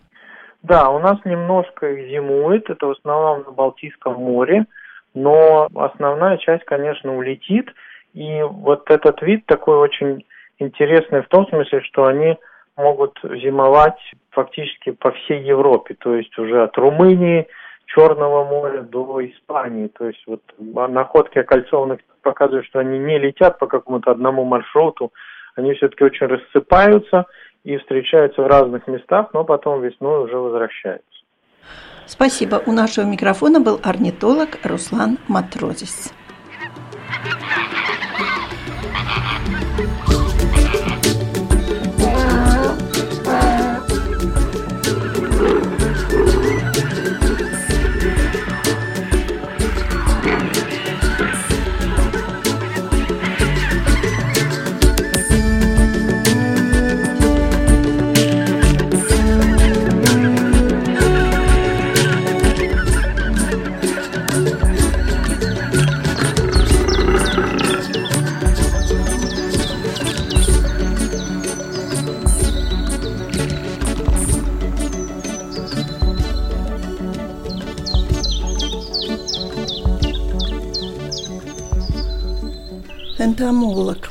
Да, 0.62 0.90
у 0.90 0.98
нас 0.98 1.18
немножко 1.24 1.90
их 1.90 2.10
зимует, 2.10 2.68
это 2.68 2.86
в 2.86 2.90
основном 2.90 3.44
на 3.44 3.52
Балтийском 3.52 4.14
море, 4.14 4.66
но 5.14 5.68
основная 5.74 6.36
часть, 6.36 6.64
конечно, 6.64 7.16
улетит. 7.16 7.70
И 8.12 8.42
вот 8.42 8.90
этот 8.90 9.22
вид 9.22 9.46
такой 9.46 9.76
очень 9.78 10.24
интересный 10.58 11.22
в 11.22 11.28
том 11.28 11.46
смысле, 11.48 11.80
что 11.82 12.06
они 12.06 12.36
могут 12.76 13.18
зимовать 13.22 13.98
фактически 14.30 14.90
по 14.90 15.12
всей 15.12 15.42
Европе, 15.42 15.96
то 15.98 16.14
есть 16.14 16.36
уже 16.38 16.62
от 16.62 16.76
Румынии, 16.76 17.46
Черного 17.86 18.44
моря 18.44 18.82
до 18.82 19.26
Испании. 19.26 19.88
То 19.88 20.06
есть 20.06 20.22
вот 20.26 20.42
находки 20.58 21.38
окольцованных 21.38 22.00
показывают, 22.22 22.66
что 22.66 22.78
они 22.78 22.98
не 22.98 23.18
летят 23.18 23.58
по 23.58 23.66
какому-то 23.66 24.12
одному 24.12 24.44
маршруту, 24.44 25.12
они 25.56 25.74
все-таки 25.74 26.04
очень 26.04 26.26
рассыпаются 26.26 27.26
и 27.64 27.76
встречаются 27.78 28.42
в 28.42 28.46
разных 28.46 28.86
местах, 28.86 29.30
но 29.32 29.44
потом 29.44 29.82
весной 29.82 30.24
уже 30.24 30.36
возвращаются. 30.36 31.06
Спасибо. 32.06 32.62
У 32.66 32.72
нашего 32.72 33.04
микрофона 33.04 33.60
был 33.60 33.78
орнитолог 33.82 34.58
Руслан 34.64 35.18
Матрозис. 35.28 36.12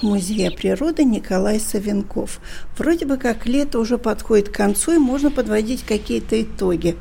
Музея 0.02 0.50
природы 0.52 1.04
Николай 1.04 1.60
Савенков. 1.60 2.40
Вроде 2.78 3.06
бы 3.06 3.18
как 3.18 3.46
лето 3.46 3.80
уже 3.80 3.98
подходит 3.98 4.50
к 4.50 4.56
концу, 4.56 4.94
и 4.94 4.98
можно 4.98 5.30
подводить 5.30 5.84
какие-то 5.84 6.42
итоги 6.42 6.96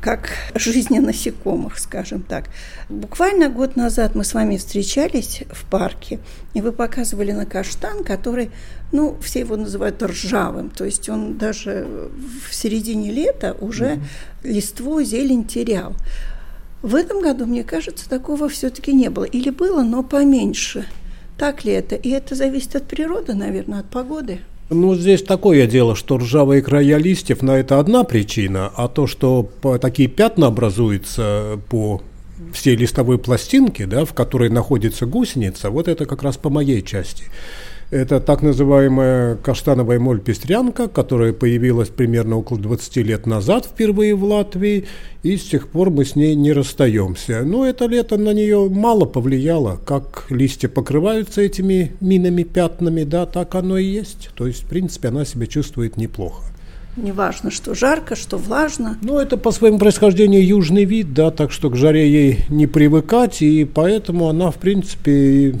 как 0.00 0.30
жизни 0.56 0.98
насекомых, 0.98 1.78
скажем 1.78 2.22
так. 2.22 2.46
Буквально 2.88 3.48
год 3.48 3.76
назад 3.76 4.16
мы 4.16 4.24
с 4.24 4.34
вами 4.34 4.56
встречались 4.56 5.44
в 5.50 5.64
парке, 5.66 6.18
и 6.54 6.60
вы 6.60 6.72
показывали 6.72 7.30
на 7.30 7.46
каштан, 7.46 8.02
который, 8.02 8.50
ну, 8.90 9.16
все 9.22 9.40
его 9.40 9.56
называют 9.56 10.02
ржавым, 10.02 10.70
то 10.70 10.84
есть 10.84 11.08
он 11.08 11.38
даже 11.38 12.10
в 12.48 12.52
середине 12.52 13.12
лета 13.12 13.56
уже 13.60 13.84
mm-hmm. 13.84 14.02
листву, 14.42 15.02
зелень 15.02 15.44
терял. 15.44 15.94
В 16.82 16.96
этом 16.96 17.22
году, 17.22 17.46
мне 17.46 17.62
кажется, 17.62 18.08
такого 18.08 18.48
все-таки 18.48 18.92
не 18.92 19.08
было. 19.08 19.22
Или 19.22 19.50
было, 19.50 19.82
но 19.82 20.02
поменьше– 20.02 20.84
так 21.38 21.64
ли 21.64 21.72
это? 21.72 21.94
И 21.94 22.10
это 22.10 22.34
зависит 22.34 22.76
от 22.76 22.84
природы, 22.84 23.34
наверное, 23.34 23.80
от 23.80 23.86
погоды. 23.86 24.40
Ну, 24.70 24.94
здесь 24.94 25.22
такое 25.22 25.66
дело, 25.66 25.94
что 25.94 26.16
ржавые 26.16 26.62
края 26.62 26.96
листьев, 26.96 27.42
на 27.42 27.58
это 27.58 27.78
одна 27.78 28.04
причина, 28.04 28.72
а 28.74 28.88
то, 28.88 29.06
что 29.06 29.50
такие 29.80 30.08
пятна 30.08 30.46
образуются 30.46 31.60
по 31.68 32.00
всей 32.52 32.76
листовой 32.76 33.18
пластинке, 33.18 33.86
да, 33.86 34.04
в 34.04 34.14
которой 34.14 34.48
находится 34.48 35.04
гусеница, 35.06 35.70
вот 35.70 35.88
это 35.88 36.06
как 36.06 36.22
раз 36.22 36.36
по 36.36 36.48
моей 36.48 36.82
части. 36.82 37.24
Это 37.92 38.20
так 38.20 38.40
называемая 38.40 39.36
каштановая 39.36 40.00
моль-пестрянка, 40.00 40.88
которая 40.88 41.34
появилась 41.34 41.90
примерно 41.90 42.38
около 42.38 42.58
20 42.58 42.96
лет 42.96 43.26
назад 43.26 43.66
впервые 43.66 44.14
в 44.14 44.24
Латвии, 44.24 44.86
и 45.22 45.36
с 45.36 45.42
тех 45.42 45.68
пор 45.68 45.90
мы 45.90 46.06
с 46.06 46.16
ней 46.16 46.34
не 46.34 46.54
расстаемся. 46.54 47.42
Но 47.44 47.66
это 47.66 47.84
лето 47.84 48.16
на 48.16 48.32
нее 48.32 48.70
мало 48.70 49.04
повлияло, 49.04 49.78
как 49.84 50.24
листья 50.30 50.68
покрываются 50.68 51.42
этими 51.42 51.92
минами, 52.00 52.44
пятнами, 52.44 53.04
да, 53.04 53.26
так 53.26 53.54
оно 53.56 53.76
и 53.76 53.84
есть. 53.84 54.30
То 54.36 54.46
есть, 54.46 54.62
в 54.62 54.68
принципе, 54.68 55.08
она 55.08 55.26
себя 55.26 55.46
чувствует 55.46 55.98
неплохо. 55.98 56.44
Неважно, 56.96 57.50
что 57.50 57.74
жарко, 57.74 58.16
что 58.16 58.38
влажно. 58.38 58.96
Ну, 59.02 59.18
это 59.18 59.36
по 59.36 59.50
своему 59.50 59.78
происхождению 59.78 60.46
южный 60.46 60.84
вид, 60.84 61.12
да, 61.12 61.30
так 61.30 61.52
что 61.52 61.68
к 61.68 61.76
жаре 61.76 62.10
ей 62.10 62.44
не 62.48 62.66
привыкать, 62.66 63.42
и 63.42 63.66
поэтому 63.66 64.30
она, 64.30 64.50
в 64.50 64.56
принципе, 64.56 65.56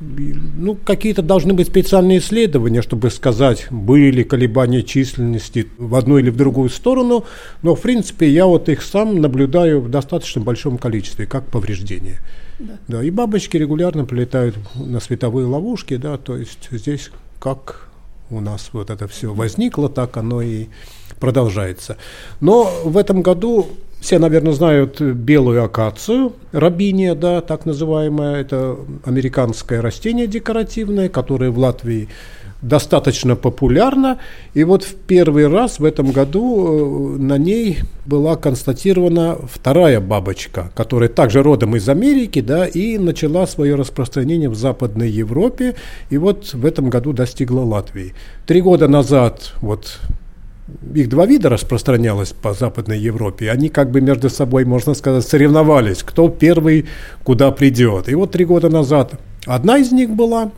ну, 0.00 0.76
какие-то 0.76 1.22
должны 1.22 1.54
быть 1.54 1.66
специальные 1.66 2.18
исследования, 2.18 2.82
чтобы 2.82 3.10
сказать, 3.10 3.66
были 3.70 4.10
ли 4.10 4.24
колебания 4.24 4.82
численности 4.82 5.68
в 5.76 5.94
одну 5.94 6.18
или 6.18 6.30
в 6.30 6.36
другую 6.36 6.70
сторону, 6.70 7.24
но, 7.62 7.74
в 7.74 7.80
принципе, 7.80 8.28
я 8.28 8.46
вот 8.46 8.68
их 8.68 8.82
сам 8.82 9.20
наблюдаю 9.20 9.80
в 9.80 9.88
достаточно 9.88 10.40
большом 10.40 10.78
количестве, 10.78 11.26
как 11.26 11.46
повреждения. 11.46 12.20
Да. 12.58 12.78
да, 12.88 13.04
и 13.04 13.10
бабочки 13.10 13.56
регулярно 13.56 14.04
прилетают 14.04 14.56
на 14.74 14.98
световые 14.98 15.46
ловушки, 15.46 15.96
да, 15.96 16.16
то 16.16 16.36
есть 16.36 16.68
здесь 16.72 17.10
как 17.38 17.88
у 18.30 18.40
нас 18.40 18.70
вот 18.72 18.90
это 18.90 19.06
все 19.08 19.32
возникло, 19.32 19.88
так 19.88 20.16
оно 20.16 20.42
и 20.42 20.66
продолжается. 21.20 21.96
Но 22.40 22.70
в 22.84 22.96
этом 22.96 23.22
году 23.22 23.68
все, 24.00 24.18
наверное, 24.18 24.52
знают 24.52 25.00
белую 25.00 25.64
акацию, 25.64 26.32
рабиния, 26.52 27.14
да, 27.14 27.40
так 27.40 27.66
называемая. 27.66 28.36
Это 28.40 28.76
американское 29.04 29.82
растение 29.82 30.26
декоративное, 30.26 31.08
которое 31.08 31.50
в 31.50 31.58
Латвии 31.58 32.08
достаточно 32.62 33.36
популярно. 33.36 34.18
И 34.54 34.64
вот 34.64 34.82
в 34.82 34.94
первый 34.94 35.46
раз 35.48 35.78
в 35.78 35.84
этом 35.84 36.10
году 36.10 37.16
э, 37.16 37.18
на 37.18 37.38
ней 37.38 37.78
была 38.04 38.36
констатирована 38.36 39.36
вторая 39.50 40.00
бабочка, 40.00 40.70
которая 40.74 41.08
также 41.08 41.42
родом 41.42 41.76
из 41.76 41.88
Америки, 41.88 42.40
да, 42.40 42.66
и 42.66 42.98
начала 42.98 43.46
свое 43.46 43.74
распространение 43.74 44.48
в 44.48 44.56
Западной 44.56 45.10
Европе, 45.10 45.76
и 46.10 46.18
вот 46.18 46.52
в 46.52 46.64
этом 46.64 46.90
году 46.90 47.12
достигла 47.12 47.60
Латвии. 47.60 48.14
Три 48.46 48.60
года 48.60 48.88
назад 48.88 49.54
вот 49.60 50.00
их 50.94 51.08
два 51.08 51.26
вида 51.26 51.48
распространялось 51.48 52.32
по 52.32 52.52
Западной 52.52 52.98
Европе. 52.98 53.50
Они 53.50 53.68
как 53.68 53.90
бы 53.90 54.00
между 54.00 54.30
собой, 54.30 54.64
можно 54.64 54.94
сказать, 54.94 55.26
соревновались, 55.26 56.02
кто 56.02 56.28
первый 56.28 56.86
куда 57.24 57.50
придет. 57.50 58.08
И 58.08 58.14
вот 58.14 58.32
три 58.32 58.44
года 58.44 58.68
назад 58.68 59.14
одна 59.46 59.78
из 59.78 59.92
них 59.92 60.10
была, 60.10 60.50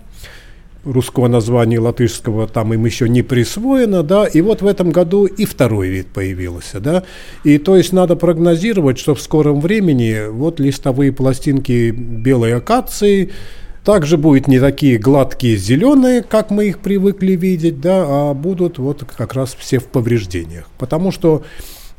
русского 0.84 1.28
названия 1.28 1.78
латышского 1.78 2.48
там 2.48 2.72
им 2.72 2.84
еще 2.84 3.08
не 3.08 3.22
присвоено, 3.22 4.02
да, 4.02 4.26
и 4.26 4.40
вот 4.40 4.62
в 4.62 4.66
этом 4.66 4.90
году 4.90 5.26
и 5.26 5.44
второй 5.44 5.88
вид 5.88 6.06
появился, 6.08 6.80
да, 6.80 7.04
и 7.44 7.58
то 7.58 7.76
есть 7.76 7.92
надо 7.92 8.16
прогнозировать, 8.16 8.98
что 8.98 9.14
в 9.14 9.20
скором 9.20 9.60
времени 9.60 10.30
вот 10.30 10.58
листовые 10.58 11.12
пластинки 11.12 11.90
белой 11.90 12.54
акации– 12.54 13.30
также 13.84 14.16
будут 14.16 14.48
не 14.48 14.60
такие 14.60 14.98
гладкие 14.98 15.56
зеленые, 15.56 16.22
как 16.22 16.50
мы 16.50 16.68
их 16.68 16.80
привыкли 16.80 17.32
видеть, 17.32 17.80
да, 17.80 18.04
а 18.06 18.34
будут 18.34 18.78
вот 18.78 19.04
как 19.04 19.34
раз 19.34 19.56
все 19.58 19.78
в 19.78 19.86
повреждениях. 19.86 20.66
Потому 20.78 21.12
что 21.12 21.42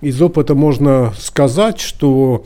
из 0.02 0.22
опыта 0.22 0.56
можно 0.56 1.14
сказать, 1.18 1.80
что 1.80 2.46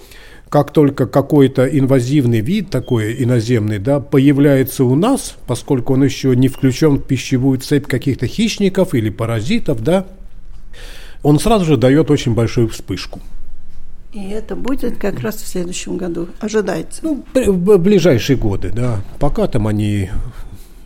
как 0.50 0.72
только 0.72 1.06
какой-то 1.06 1.66
инвазивный 1.66 2.40
вид, 2.40 2.70
такой 2.70 3.22
иноземный, 3.22 3.80
да, 3.80 4.00
появляется 4.00 4.86
у 4.86 4.96
нас, 4.96 5.36
поскольку 5.48 5.94
он 5.94 6.04
еще 6.04 6.36
не 6.36 6.48
включен 6.48 6.98
в 6.98 7.04
пищевую 7.04 7.60
цепь 7.60 7.88
каких-то 7.88 8.28
хищников 8.28 8.94
или 8.94 9.10
паразитов, 9.10 9.84
да, 9.84 10.06
он 11.24 11.40
сразу 11.40 11.66
же 11.66 11.78
дает 11.78 12.10
очень 12.12 12.36
большую 12.36 12.70
вспышку. 12.70 13.20
И 14.16 14.30
это 14.30 14.56
будет 14.56 14.98
как 14.98 15.20
раз 15.20 15.36
в 15.36 15.46
следующем 15.46 15.98
году, 15.98 16.30
ожидается. 16.40 17.02
Ну, 17.04 17.26
в 17.34 17.78
ближайшие 17.78 18.38
годы, 18.38 18.72
да. 18.74 19.02
Пока 19.20 19.46
там 19.48 19.68
они 19.68 20.10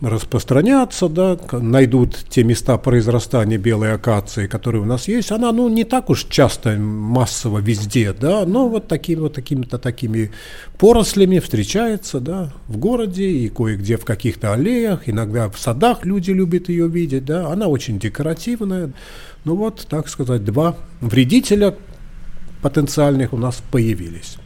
распространятся, 0.00 1.08
да, 1.08 1.38
найдут 1.52 2.24
те 2.28 2.42
места 2.42 2.76
произрастания 2.76 3.56
белой 3.56 3.92
акации, 3.92 4.48
которые 4.48 4.82
у 4.82 4.84
нас 4.84 5.06
есть. 5.06 5.30
Она, 5.30 5.52
ну, 5.52 5.68
не 5.68 5.84
так 5.84 6.10
уж 6.10 6.24
часто 6.24 6.70
массово 6.76 7.60
везде, 7.60 8.12
да, 8.12 8.44
но 8.46 8.68
вот 8.68 8.88
такими 8.88 9.20
вот 9.20 9.34
такими-то 9.34 9.78
такими 9.78 10.32
порослями 10.76 11.38
встречается, 11.38 12.18
да, 12.18 12.52
в 12.66 12.78
городе 12.78 13.28
и 13.28 13.48
кое-где 13.48 13.96
в 13.96 14.04
каких-то 14.04 14.54
аллеях, 14.54 15.08
иногда 15.08 15.48
в 15.48 15.56
садах 15.56 16.04
люди 16.04 16.32
любят 16.32 16.68
ее 16.68 16.88
видеть, 16.88 17.26
да. 17.26 17.46
Она 17.52 17.68
очень 17.68 18.00
декоративная. 18.00 18.90
Ну 19.44 19.54
вот, 19.54 19.86
так 19.88 20.08
сказать, 20.08 20.44
два 20.44 20.76
вредителя, 21.00 21.76
потенциальных 22.62 23.32
у 23.32 23.36
нас 23.36 23.62
появились. 23.70 24.36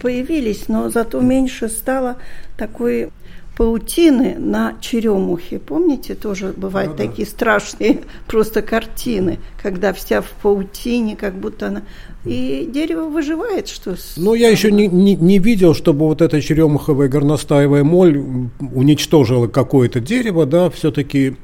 Появились, 0.00 0.68
но 0.68 0.90
зато 0.90 1.20
меньше 1.20 1.68
стало 1.68 2.16
такой 2.56 3.10
паутины 3.56 4.36
на 4.38 4.74
черемухе. 4.80 5.58
Помните, 5.58 6.14
тоже 6.14 6.54
бывают 6.56 6.92
ну, 6.92 6.96
такие 6.96 7.26
да. 7.26 7.30
страшные 7.30 8.00
просто 8.26 8.62
картины, 8.62 9.38
когда 9.62 9.92
вся 9.92 10.22
в 10.22 10.30
паутине, 10.42 11.16
как 11.16 11.34
будто 11.34 11.68
она... 11.68 11.82
И 12.24 12.68
дерево 12.72 13.08
выживает, 13.08 13.68
что... 13.68 13.96
Ну, 14.16 14.34
я 14.34 14.48
еще 14.48 14.70
не, 14.70 14.86
не, 14.86 15.16
не 15.16 15.38
видел, 15.38 15.74
чтобы 15.74 16.06
вот 16.06 16.22
эта 16.22 16.40
черемуховая 16.40 17.08
горностаевая 17.08 17.84
моль 17.84 18.22
уничтожила 18.74 19.48
какое-то 19.48 20.00
дерево, 20.00 20.46
да, 20.46 20.70
все-таки 20.70 21.36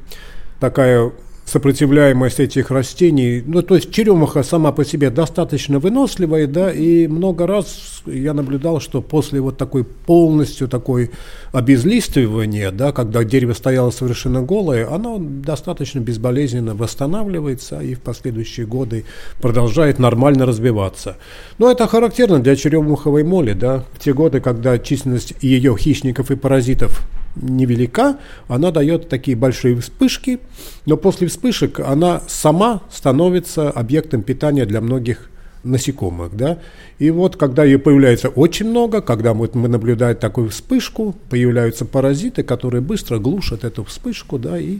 такая 0.60 1.12
сопротивляемость 1.48 2.40
этих 2.40 2.70
растений. 2.70 3.42
Ну, 3.44 3.62
то 3.62 3.74
есть 3.74 3.90
черемуха 3.90 4.42
сама 4.42 4.70
по 4.70 4.84
себе 4.84 5.10
достаточно 5.10 5.78
выносливая, 5.78 6.46
да, 6.46 6.70
и 6.70 7.06
много 7.06 7.46
раз 7.46 8.02
я 8.06 8.34
наблюдал, 8.34 8.80
что 8.80 9.00
после 9.00 9.40
вот 9.40 9.56
такой 9.56 9.84
полностью 9.84 10.68
такой 10.68 11.10
обезлистывания, 11.52 12.70
да, 12.70 12.92
когда 12.92 13.24
дерево 13.24 13.54
стояло 13.54 13.90
совершенно 13.90 14.42
голое, 14.42 14.92
оно 14.92 15.18
достаточно 15.18 16.00
безболезненно 16.00 16.74
восстанавливается 16.74 17.80
и 17.80 17.94
в 17.94 18.00
последующие 18.00 18.66
годы 18.66 19.04
продолжает 19.40 19.98
нормально 19.98 20.44
развиваться. 20.44 21.16
Но 21.56 21.70
это 21.70 21.86
характерно 21.86 22.40
для 22.40 22.56
черемуховой 22.56 23.24
моли, 23.24 23.54
да, 23.54 23.84
в 23.94 24.04
те 24.04 24.12
годы, 24.12 24.40
когда 24.40 24.78
численность 24.78 25.34
ее 25.40 25.76
хищников 25.76 26.30
и 26.30 26.36
паразитов 26.36 27.08
невелика, 27.36 28.18
она 28.48 28.70
дает 28.70 29.08
такие 29.08 29.36
большие 29.36 29.76
вспышки, 29.80 30.40
но 30.86 30.96
после 30.96 31.28
вспышек 31.28 31.80
она 31.80 32.22
сама 32.26 32.82
становится 32.90 33.70
объектом 33.70 34.22
питания 34.22 34.66
для 34.66 34.80
многих 34.80 35.30
насекомых, 35.64 36.36
да, 36.36 36.58
и 36.98 37.10
вот 37.10 37.36
когда 37.36 37.64
ее 37.64 37.78
появляется 37.78 38.28
очень 38.28 38.70
много, 38.70 39.00
когда 39.02 39.34
вот 39.34 39.54
мы 39.54 39.68
наблюдаем 39.68 40.16
такую 40.16 40.50
вспышку, 40.50 41.14
появляются 41.30 41.84
паразиты, 41.84 42.42
которые 42.42 42.80
быстро 42.80 43.18
глушат 43.18 43.64
эту 43.64 43.84
вспышку, 43.84 44.38
да, 44.38 44.58
и 44.58 44.78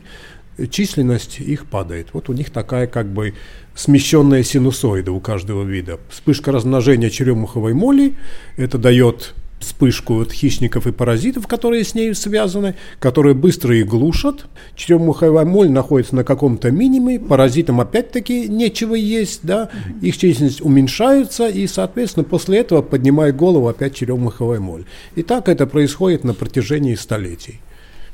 численность 0.70 1.40
их 1.40 1.66
падает. 1.66 2.08
Вот 2.12 2.28
у 2.28 2.32
них 2.32 2.50
такая 2.50 2.86
как 2.86 3.06
бы 3.06 3.34
смещенная 3.74 4.42
синусоида 4.42 5.12
у 5.12 5.20
каждого 5.20 5.62
вида. 5.62 5.98
Вспышка 6.10 6.50
размножения 6.50 7.10
черемуховой 7.10 7.74
моли, 7.74 8.14
это 8.56 8.78
дает 8.78 9.34
вспышку 9.60 10.20
от 10.20 10.32
хищников 10.32 10.86
и 10.86 10.92
паразитов, 10.92 11.46
которые 11.46 11.84
с 11.84 11.94
ней 11.94 12.14
связаны, 12.14 12.74
которые 13.00 13.34
быстро 13.34 13.76
их 13.76 13.86
глушат. 13.86 14.46
Черемуховая 14.74 15.44
моль 15.44 15.70
находится 15.70 16.16
на 16.16 16.24
каком-то 16.24 16.70
минимуме, 16.70 17.20
паразитам 17.20 17.80
опять-таки 17.80 18.48
нечего 18.48 18.94
есть, 18.94 19.40
да, 19.42 19.68
их 20.00 20.16
численность 20.16 20.60
уменьшается, 20.60 21.48
и, 21.48 21.66
соответственно, 21.66 22.24
после 22.24 22.58
этого 22.58 22.82
поднимает 22.82 23.36
голову 23.36 23.68
опять 23.68 23.94
черемуховая 23.94 24.60
моль. 24.60 24.84
И 25.14 25.22
так 25.22 25.48
это 25.48 25.66
происходит 25.66 26.24
на 26.24 26.34
протяжении 26.34 26.94
столетий. 26.94 27.60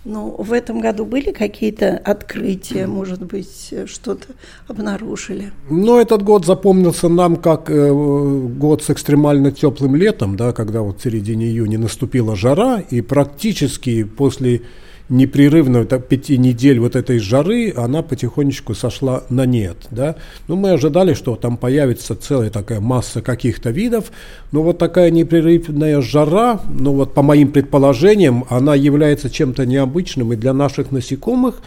Ну, 0.05 0.35
в 0.39 0.53
этом 0.53 0.81
году 0.81 1.07
были 1.07 1.33
какие-то 1.33 1.97
открытия, 1.97 2.87
может 2.87 3.23
быть, 3.25 3.73
что-то 3.87 4.27
обнаружили? 4.69 5.53
Ну, 5.71 5.99
этот 5.99 6.23
год 6.23 6.45
запомнился 6.45 7.09
нам 7.09 7.37
как 7.37 7.71
э, 7.71 7.93
год 7.93 8.83
с 8.83 8.91
экстремально 8.91 9.51
теплым 9.51 9.97
летом, 9.97 10.37
да, 10.37 10.53
когда 10.53 10.83
вот 10.83 11.01
в 11.01 11.03
середине 11.03 11.47
июня 11.47 11.79
наступила 11.79 12.37
жара, 12.37 12.81
и 12.81 13.01
практически 13.01 14.05
после 14.05 14.63
непрерывно 15.09 15.85
так, 15.85 16.09
пяти 16.09 16.39
недель 16.39 16.79
вот 16.79 16.97
этой 16.97 17.19
жары, 17.19 17.73
она 17.77 18.03
потихонечку 18.03 18.75
сошла 18.75 19.25
на 19.29 19.45
нет. 19.45 19.77
Да? 19.91 20.17
Ну, 20.49 20.57
мы 20.57 20.71
ожидали, 20.71 21.15
что 21.15 21.37
там 21.37 21.57
появится 21.57 22.17
целая 22.17 22.51
такая 22.51 22.81
масса 22.81 23.21
каких-то 23.21 23.71
видов, 23.71 24.11
но 24.53 24.63
вот 24.63 24.79
такая 24.79 25.11
непрерывная 25.11 26.01
жара, 26.01 26.61
ну 26.69 26.93
вот 26.93 27.15
по 27.15 27.23
моим 27.23 27.53
предположениям, 27.53 28.45
она 28.49 28.75
является 28.75 29.29
чем-то 29.29 29.67
необычным 29.67 30.33
и 30.33 30.37
для 30.37 30.53
наших 30.53 30.91
насекомых, 30.91 31.61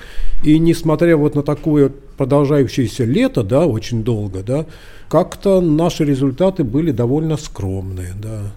и 0.43 0.57
несмотря 0.57 1.15
вот 1.17 1.35
на 1.35 1.43
такое 1.43 1.91
продолжающееся 2.17 3.03
лето, 3.03 3.43
да, 3.43 3.67
очень 3.67 4.03
долго, 4.03 4.41
да, 4.41 4.65
как-то 5.09 5.61
наши 5.61 6.03
результаты 6.03 6.63
были 6.63 6.91
довольно 6.91 7.37
скромные, 7.37 8.13
да. 8.21 8.51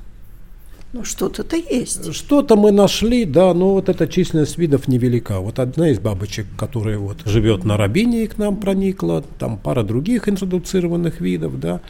Ну, 0.93 1.05
что-то-то 1.05 1.57
есть. 1.57 2.13
Что-то 2.13 2.57
мы 2.57 2.73
нашли, 2.73 3.25
да, 3.25 3.55
но 3.55 3.75
вот 3.75 3.89
эта 3.89 4.09
численность 4.09 4.59
видов 4.59 4.89
невелика. 4.89 5.39
Вот 5.39 5.61
одна 5.61 5.91
из 5.91 6.01
бабочек, 6.01 6.47
которая 6.59 6.99
вот 6.99 7.19
живет 7.27 7.65
на 7.65 7.77
Рабине 7.77 8.25
и 8.25 8.27
к 8.27 8.39
нам 8.39 8.57
проникла, 8.57 9.23
там 9.39 9.57
пара 9.57 9.85
других 9.85 10.29
интродуцированных 10.29 11.21
видов, 11.21 11.61
да. 11.61 11.81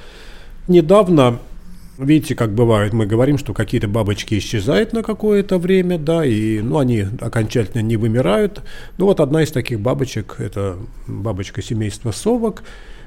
Недавно, 0.69 1.39
видите, 1.97 2.35
как 2.35 2.55
бывает, 2.55 2.93
мы 2.93 3.07
говорим, 3.07 3.39
что 3.39 3.55
какие-то 3.55 3.89
бабочки 3.89 4.37
исчезают 4.37 4.93
на 4.93 5.03
какое-то 5.03 5.57
время, 5.57 5.99
да, 5.99 6.23
и, 6.23 6.61
ну, 6.61 6.79
они 6.79 7.07
окончательно 7.23 7.81
не 7.81 7.97
вымирают. 7.97 8.61
Ну, 8.99 9.07
вот 9.07 9.21
одна 9.21 9.43
из 9.43 9.51
таких 9.51 9.81
бабочек, 9.81 10.37
это 10.39 10.77
бабочка 11.07 11.63
семейства 11.63 12.11
совок, 12.11 12.65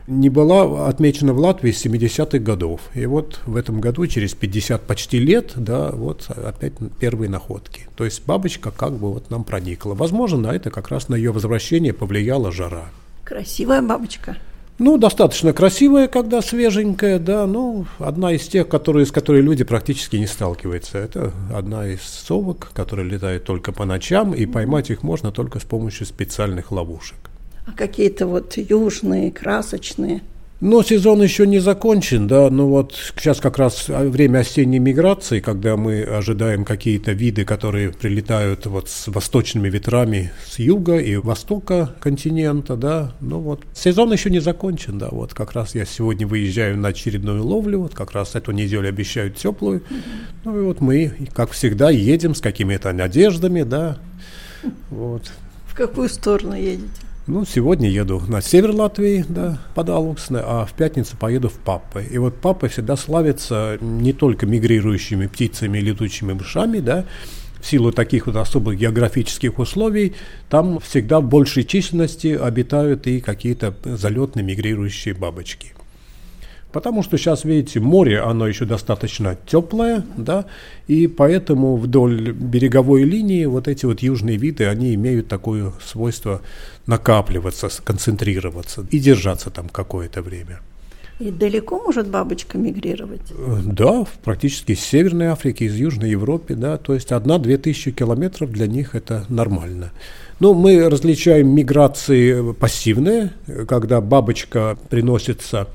не 0.08 0.30
была 0.30 0.88
отмечена 0.88 1.34
в 1.34 1.40
Латвии 1.40 1.72
с 1.72 1.86
70-х 1.86 2.40
годов. 2.40 2.82
И 2.94 3.06
вот 3.06 3.40
в 3.46 3.56
этом 3.56 3.82
году, 3.82 4.06
через 4.08 4.34
50 4.34 4.82
почти 4.84 5.20
лет, 5.20 5.54
да, 5.56 5.92
вот 5.92 6.30
опять 6.30 6.74
первые 7.00 7.30
находки. 7.30 7.88
То 7.96 8.06
есть 8.06 8.26
бабочка 8.26 8.72
как 8.72 8.94
бы 8.94 9.14
вот 9.14 9.30
нам 9.30 9.44
проникла. 9.44 9.94
Возможно, 9.94 10.38
на 10.38 10.56
это 10.56 10.70
как 10.72 10.90
раз 10.90 11.10
на 11.10 11.16
ее 11.16 11.32
возвращение 11.32 11.94
повлияла 11.94 12.52
жара. 12.52 12.86
Красивая 13.24 13.82
бабочка. 13.82 14.38
Ну, 14.80 14.98
достаточно 14.98 15.54
красивая, 15.54 16.08
когда 16.08 16.42
свеженькая, 16.42 17.20
да, 17.20 17.46
ну, 17.46 17.86
одна 18.00 18.34
из 18.34 18.48
тех, 18.48 18.68
которые, 18.68 19.06
с 19.06 19.12
которой 19.12 19.42
люди 19.42 19.64
практически 19.64 20.16
не 20.16 20.26
сталкиваются. 20.26 20.98
Это 20.98 21.32
одна 21.54 21.88
из 21.88 22.02
совок, 22.02 22.72
которая 22.74 23.06
летает 23.06 23.44
только 23.44 23.72
по 23.72 23.86
ночам, 23.86 24.34
и 24.34 24.48
поймать 24.48 24.90
их 24.90 25.04
можно 25.04 25.32
только 25.32 25.60
с 25.60 25.64
помощью 25.64 26.08
специальных 26.08 26.72
ловушек 26.72 27.30
какие-то 27.76 28.28
вот 28.28 28.58
южные, 28.58 29.32
красочные. 29.32 30.22
Но 30.66 30.82
сезон 30.82 31.22
еще 31.22 31.46
не 31.46 31.60
закончен, 31.60 32.26
да, 32.26 32.50
но 32.50 32.70
вот 32.70 32.96
сейчас 33.18 33.42
как 33.42 33.58
раз 33.58 33.90
время 33.90 34.40
осенней 34.40 34.80
миграции, 34.80 35.42
когда 35.42 35.76
мы 35.76 36.04
ожидаем 36.04 36.64
какие-то 36.64 37.12
виды, 37.12 37.44
которые 37.44 37.90
прилетают 37.90 38.66
вот 38.66 38.88
с 38.88 39.10
восточными 39.10 39.70
ветрами 39.70 40.32
с 40.48 40.60
юга 40.60 41.00
и 41.00 41.18
востока 41.18 41.94
континента, 42.00 42.78
да, 42.78 43.12
ну 43.20 43.40
вот 43.40 43.60
сезон 43.74 44.14
еще 44.14 44.30
не 44.30 44.40
закончен, 44.40 44.98
да, 44.98 45.10
вот 45.12 45.34
как 45.34 45.52
раз 45.52 45.76
я 45.76 45.84
сегодня 45.84 46.26
выезжаю 46.26 46.78
на 46.78 46.90
очередную 46.90 47.44
ловлю, 47.44 47.82
вот 47.82 47.94
как 47.94 48.14
раз 48.14 48.36
эту 48.36 48.54
неделю 48.54 48.88
обещают 48.88 49.36
теплую, 49.36 49.84
ну 50.46 50.58
и 50.58 50.64
вот 50.64 50.80
мы, 50.80 51.12
как 51.36 51.52
всегда, 51.52 51.90
едем 51.90 52.36
с 52.36 52.40
какими-то 52.40 52.94
надеждами, 52.94 53.64
да, 53.64 53.98
вот. 54.92 55.24
В 55.68 55.76
какую 55.76 56.08
сторону 56.08 56.56
едете? 56.56 56.88
Ну, 57.26 57.46
сегодня 57.46 57.90
еду 57.90 58.22
на 58.28 58.42
север 58.42 58.72
Латвии, 58.72 59.24
да, 59.30 59.58
под 59.76 59.90
Алуксне, 59.90 60.40
а 60.40 60.66
в 60.66 60.74
пятницу 60.74 61.16
поеду 61.16 61.48
в 61.48 61.54
Паппы. 61.54 62.04
И 62.12 62.18
вот 62.18 62.36
Паппы 62.42 62.68
всегда 62.68 62.98
славится 62.98 63.78
не 63.80 64.12
только 64.12 64.46
мигрирующими 64.46 65.28
птицами 65.28 65.78
и 65.78 65.82
летучими 65.82 66.34
мышами, 66.34 66.80
да, 66.80 67.06
в 67.62 67.66
силу 67.66 67.94
таких 67.94 68.28
вот 68.28 68.36
особых 68.36 68.78
географических 68.78 69.58
условий, 69.58 70.16
там 70.50 70.82
всегда 70.82 71.22
в 71.22 71.30
большей 71.30 71.64
численности 71.64 72.28
обитают 72.28 73.08
и 73.08 73.22
какие-то 73.22 73.74
залетные 73.86 74.44
мигрирующие 74.44 75.14
бабочки. 75.14 75.72
Потому 76.74 77.04
что 77.04 77.18
сейчас, 77.18 77.46
видите, 77.46 77.80
море, 77.80 78.20
оно 78.20 78.48
еще 78.48 78.66
достаточно 78.66 79.38
теплое, 79.46 80.04
да, 80.18 80.46
и 80.88 81.06
поэтому 81.06 81.78
вдоль 81.78 82.32
береговой 82.32 83.04
линии 83.04 83.46
вот 83.46 83.68
эти 83.68 83.86
вот 83.86 84.02
южные 84.02 84.38
виды, 84.38 84.66
они 84.66 84.96
имеют 84.96 85.28
такое 85.28 85.72
свойство 85.86 86.42
накапливаться, 86.88 87.70
концентрироваться 87.84 88.88
и 88.90 88.98
держаться 88.98 89.52
там 89.52 89.70
какое-то 89.70 90.24
время. 90.24 90.62
И 91.20 91.30
далеко 91.30 91.80
может 91.80 92.08
бабочка 92.08 92.58
мигрировать? 92.58 93.22
Э, 93.30 93.60
да, 93.64 94.06
практически 94.24 94.72
из 94.72 94.80
Северной 94.80 95.28
Африки, 95.28 95.66
из 95.66 95.76
Южной 95.76 96.10
Европы, 96.10 96.56
да, 96.56 96.78
то 96.78 96.96
есть 96.96 97.12
одна-две 97.12 97.60
тысячи 97.60 97.92
километров 97.92 98.52
для 98.52 98.66
них 98.66 98.96
это 98.96 99.26
нормально. 99.30 99.92
Ну, 100.40 100.56
мы 100.56 100.90
различаем 100.90 101.54
миграции 101.54 102.52
пассивные, 102.54 103.32
когда 103.68 104.02
бабочка 104.02 104.76
приносится 104.90 105.68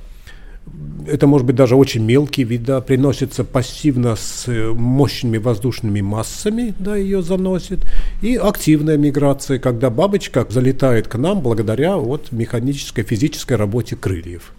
это 1.06 1.26
может 1.26 1.46
быть 1.46 1.56
даже 1.56 1.76
очень 1.76 2.04
мелкий 2.04 2.44
вид, 2.44 2.64
да, 2.64 2.80
приносится 2.80 3.44
пассивно 3.44 4.16
с 4.16 4.46
э, 4.48 4.72
мощными 4.72 5.38
воздушными 5.38 6.00
массами, 6.00 6.74
да, 6.78 6.96
ее 6.96 7.22
заносит, 7.22 7.80
и 8.22 8.36
активная 8.36 8.96
миграция, 8.96 9.58
когда 9.58 9.90
бабочка 9.90 10.46
залетает 10.48 11.08
к 11.08 11.16
нам 11.16 11.40
благодаря 11.40 11.96
вот 11.96 12.32
механической, 12.32 13.02
физической 13.02 13.54
работе 13.54 13.96
крыльев. 13.96 14.52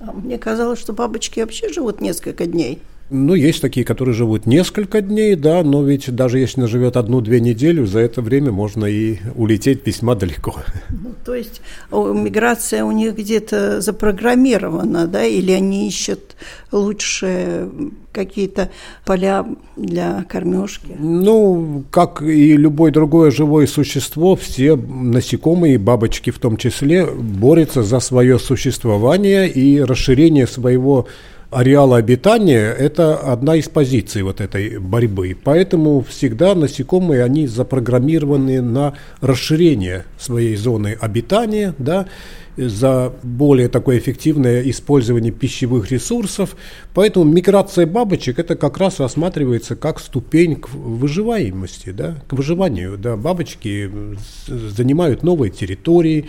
А 0.00 0.12
мне 0.12 0.38
казалось, 0.38 0.80
что 0.80 0.92
бабочки 0.92 1.40
вообще 1.40 1.72
живут 1.72 2.00
несколько 2.00 2.46
дней. 2.46 2.80
Ну, 3.10 3.34
есть 3.34 3.60
такие, 3.60 3.84
которые 3.84 4.14
живут 4.14 4.46
несколько 4.46 5.00
дней, 5.00 5.34
да, 5.34 5.64
но 5.64 5.82
ведь 5.82 6.14
даже 6.14 6.38
если 6.38 6.60
она 6.60 6.68
живет 6.68 6.96
одну-две 6.96 7.40
недели, 7.40 7.84
за 7.84 7.98
это 7.98 8.22
время 8.22 8.52
можно 8.52 8.86
и 8.86 9.18
улететь 9.34 9.84
весьма 9.84 10.14
далеко. 10.14 10.54
Ну, 10.90 11.14
то 11.24 11.34
есть 11.34 11.60
миграция 11.90 12.84
у 12.84 12.92
них 12.92 13.16
где-то 13.16 13.80
запрограммирована, 13.80 15.08
да, 15.08 15.24
или 15.24 15.50
они 15.50 15.88
ищут 15.88 16.36
лучше 16.70 17.68
какие-то 18.12 18.70
поля 19.04 19.44
для 19.76 20.24
кормежки? 20.28 20.94
Ну, 20.98 21.84
как 21.90 22.22
и 22.22 22.56
любое 22.56 22.92
другое 22.92 23.32
живое 23.32 23.66
существо, 23.66 24.36
все 24.36 24.76
насекомые, 24.76 25.78
бабочки 25.78 26.30
в 26.30 26.38
том 26.38 26.56
числе, 26.56 27.06
борются 27.06 27.82
за 27.82 27.98
свое 27.98 28.38
существование 28.38 29.48
и 29.48 29.80
расширение 29.80 30.46
своего 30.46 31.08
ареала 31.50 31.96
обитания– 31.96 32.72
это 32.78 33.16
одна 33.16 33.56
из 33.56 33.68
позиций 33.68 34.22
вот 34.22 34.40
этой 34.40 34.78
борьбы. 34.78 35.36
Поэтому 35.42 36.02
всегда 36.02 36.54
насекомые, 36.54 37.24
они 37.24 37.46
запрограммированы 37.46 38.62
на 38.62 38.94
расширение 39.20 40.04
своей 40.18 40.56
зоны 40.56 40.96
обитания, 41.00 41.74
да, 41.78 42.06
за 42.56 43.12
более 43.22 43.68
такое 43.68 43.98
эффективное 43.98 44.62
использование 44.68 45.32
пищевых 45.32 45.90
ресурсов. 45.90 46.56
Поэтому 46.94 47.24
миграция 47.24 47.86
бабочек 47.86 48.38
это 48.38 48.54
как 48.54 48.78
раз 48.78 49.00
рассматривается 49.00 49.76
как 49.76 50.00
ступень 50.00 50.56
к 50.56 50.68
выживаемости, 50.70 51.90
да, 51.90 52.16
к 52.28 52.32
выживанию. 52.32 52.98
Да. 52.98 53.16
Бабочки 53.16 53.90
занимают 54.46 55.22
новые 55.22 55.50
территории, 55.50 56.26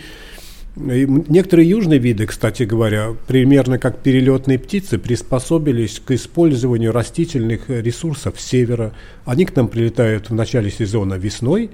и 0.76 1.06
некоторые 1.06 1.68
южные 1.68 1.98
виды, 1.98 2.26
кстати 2.26 2.62
говоря, 2.62 3.14
примерно 3.26 3.78
как 3.78 3.98
перелетные 3.98 4.58
птицы, 4.58 4.98
приспособились 4.98 6.00
к 6.00 6.12
использованию 6.12 6.92
растительных 6.92 7.68
ресурсов 7.68 8.40
севера. 8.40 8.94
Они 9.26 9.44
к 9.44 9.54
нам 9.54 9.68
прилетают 9.68 10.30
в 10.30 10.34
начале 10.34 10.70
сезона 10.70 11.14
весной, 11.14 11.70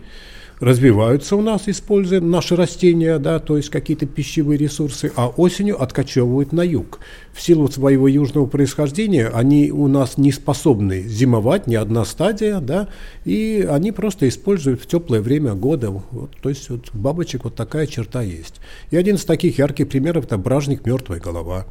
развиваются 0.60 1.36
у 1.36 1.42
нас, 1.42 1.68
используя 1.68 2.20
наши 2.20 2.56
растения, 2.56 3.18
да, 3.18 3.38
то 3.38 3.56
есть 3.56 3.70
какие-то 3.70 4.06
пищевые 4.06 4.58
ресурсы, 4.58 5.12
а 5.14 5.28
осенью 5.28 5.80
откачевывают 5.80 6.52
на 6.52 6.62
юг. 6.62 7.00
В 7.32 7.40
силу 7.40 7.68
своего 7.68 8.08
южного 8.08 8.46
происхождения 8.46 9.28
они 9.28 9.70
у 9.70 9.86
нас 9.86 10.18
не 10.18 10.32
способны 10.32 11.02
зимовать, 11.02 11.66
ни 11.66 11.74
одна 11.74 12.04
стадия, 12.04 12.60
да, 12.60 12.88
и 13.24 13.66
они 13.68 13.92
просто 13.92 14.28
используют 14.28 14.82
в 14.82 14.86
теплое 14.86 15.20
время 15.20 15.54
года. 15.54 15.90
Вот, 15.90 16.36
то 16.42 16.48
есть 16.48 16.68
вот 16.70 16.90
бабочек 16.92 17.44
вот 17.44 17.54
такая 17.54 17.86
черта 17.86 18.22
есть. 18.22 18.56
И 18.90 18.96
один 18.96 19.16
из 19.16 19.24
таких 19.24 19.58
ярких 19.58 19.88
примеров– 19.88 20.24
это 20.26 20.38
бражник 20.38 20.84
«Мертвая 20.86 21.20
голова». 21.20 21.66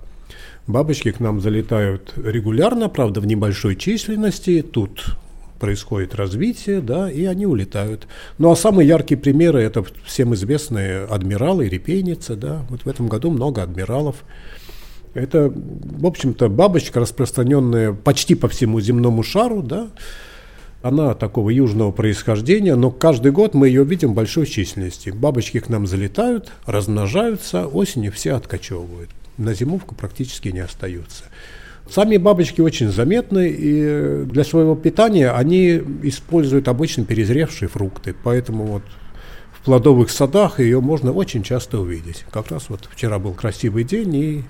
Бабочки 0.66 1.12
к 1.12 1.22
нам 1.22 1.40
залетают 1.40 2.14
регулярно, 2.18 2.90
правда, 2.90 3.22
в 3.22 3.26
небольшой 3.26 3.78
численности. 3.78 4.62
Тут 4.62 5.18
происходит 5.60 6.16
развитие, 6.16 6.82
да, 6.82 7.12
и 7.12 7.26
они 7.26 7.46
улетают. 7.46 8.08
Ну 8.38 8.52
а 8.52 8.56
самые 8.56 8.88
яркие 8.88 9.20
примеры 9.20 9.62
это 9.62 9.84
всем 10.06 10.34
известные 10.34 11.06
адмиралы 11.06 11.68
репейницы, 11.68 12.36
да. 12.36 12.66
Вот 12.70 12.82
в 12.82 12.88
этом 12.88 13.08
году 13.08 13.32
много 13.32 13.64
адмиралов. 13.64 14.24
Это, 15.14 15.52
в 15.52 16.06
общем-то, 16.06 16.48
бабочка, 16.48 17.00
распространенная 17.00 17.94
почти 17.94 18.36
по 18.36 18.48
всему 18.48 18.80
земному 18.80 19.24
шару, 19.24 19.64
да. 19.64 19.90
Она 20.84 21.16
такого 21.16 21.50
южного 21.50 21.92
происхождения, 21.92 22.76
но 22.76 22.92
каждый 22.92 23.32
год 23.32 23.56
мы 23.56 23.68
ее 23.68 23.84
видим 23.84 24.12
в 24.12 24.16
большой 24.16 24.46
численности. 24.46 25.10
Бабочки 25.10 25.60
к 25.60 25.70
нам 25.70 25.88
залетают, 25.88 26.52
размножаются, 26.66 27.68
осенью 27.68 28.12
все 28.12 28.36
откачевывают. 28.36 29.10
На 29.38 29.54
зимовку 29.54 29.96
практически 29.96 30.50
не 30.50 30.60
остаются. 30.60 31.24
Сами 31.90 32.18
бабочки 32.18 32.62
очень 32.62 32.92
заметны, 32.92 33.50
и 33.50 34.24
для 34.26 34.44
своего 34.44 34.76
питания 34.76 35.32
они 35.32 35.82
используют 36.04 36.68
обычно 36.68 37.06
перезревшие 37.06 37.70
фрукты, 37.70 38.16
поэтому 38.24 38.66
вот 38.66 38.84
в 39.52 39.66
плодовых 39.66 40.10
садах 40.12 40.60
ее 40.60 40.82
можно 40.82 41.12
очень 41.12 41.44
часто 41.44 41.80
увидеть. 41.80 42.26
Как 42.32 42.52
раз 42.52 42.70
вот 42.70 42.88
вчера 42.92 43.20
был 43.20 43.34
красивый 43.34 43.84
день, 43.84 44.16
и 44.16 44.44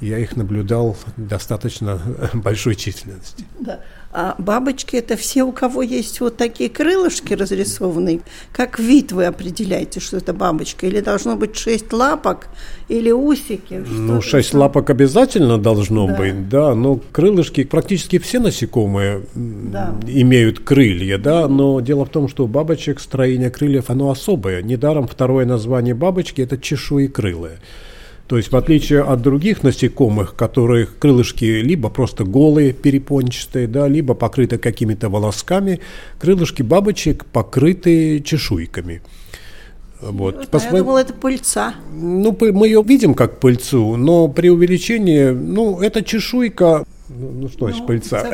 я 0.00 0.18
их 0.18 0.36
наблюдал 0.36 0.96
достаточно 1.16 2.00
большой 2.34 2.74
численности. 2.74 3.44
Да. 3.60 3.80
А 4.18 4.34
бабочки 4.38 4.96
это 4.96 5.14
все, 5.14 5.42
у 5.42 5.52
кого 5.52 5.82
есть 5.82 6.20
вот 6.20 6.38
такие 6.38 6.70
крылышки 6.70 7.34
разрисованные. 7.34 8.20
Как 8.50 8.78
вид 8.78 9.12
вы 9.12 9.26
определяете, 9.26 10.00
что 10.00 10.16
это 10.16 10.32
бабочка? 10.32 10.86
Или 10.86 11.00
должно 11.00 11.36
быть 11.36 11.54
шесть 11.54 11.92
лапок, 11.92 12.48
или 12.88 13.10
усики? 13.10 13.84
ну, 13.86 14.22
шесть 14.22 14.48
это? 14.48 14.58
лапок 14.60 14.88
обязательно 14.88 15.58
должно 15.58 16.06
да. 16.06 16.16
быть, 16.16 16.48
да. 16.48 16.74
Но 16.74 16.98
крылышки, 17.12 17.64
практически 17.64 18.18
все 18.18 18.38
насекомые 18.38 19.20
да. 19.34 19.94
имеют 20.06 20.60
крылья, 20.60 21.18
да. 21.18 21.46
Но 21.46 21.80
дело 21.80 22.06
в 22.06 22.08
том, 22.08 22.28
что 22.28 22.44
у 22.44 22.48
бабочек 22.48 23.00
строение 23.00 23.50
крыльев, 23.50 23.90
оно 23.90 24.10
особое. 24.10 24.62
Недаром 24.62 25.08
второе 25.08 25.44
название 25.44 25.94
бабочки– 25.94 26.40
это 26.42 26.56
чешуекрылые. 26.56 27.58
То 28.28 28.36
есть 28.36 28.50
в 28.50 28.56
отличие 28.56 29.02
от 29.02 29.22
других 29.22 29.62
насекомых, 29.62 30.34
которых 30.34 30.98
крылышки 30.98 31.44
либо 31.44 31.90
просто 31.90 32.24
голые, 32.24 32.72
перепончатые, 32.72 33.68
да, 33.68 33.86
либо 33.86 34.14
покрыты 34.14 34.58
какими-то 34.58 35.08
волосками, 35.08 35.80
крылышки 36.18 36.62
бабочек 36.62 37.24
покрыты 37.26 38.20
чешуйками. 38.20 39.02
Вот. 40.00 40.36
Ну, 40.36 40.46
По 40.46 40.62
я 40.62 40.70
думала, 40.70 40.98
это 40.98 41.14
пыльца. 41.14 41.74
Ну, 41.92 42.36
мы 42.40 42.66
ее 42.66 42.82
видим 42.82 43.14
как 43.14 43.38
пыльцу, 43.38 43.96
но 43.96 44.28
при 44.28 44.50
увеличении, 44.50 45.30
ну, 45.30 45.80
эта 45.80 46.02
чешуйка 46.02 46.84
ну, 47.08 47.30
ну 47.30 47.48
что 47.48 47.66
значит 47.66 47.82
ну, 47.82 47.86
пыльца? 47.86 48.24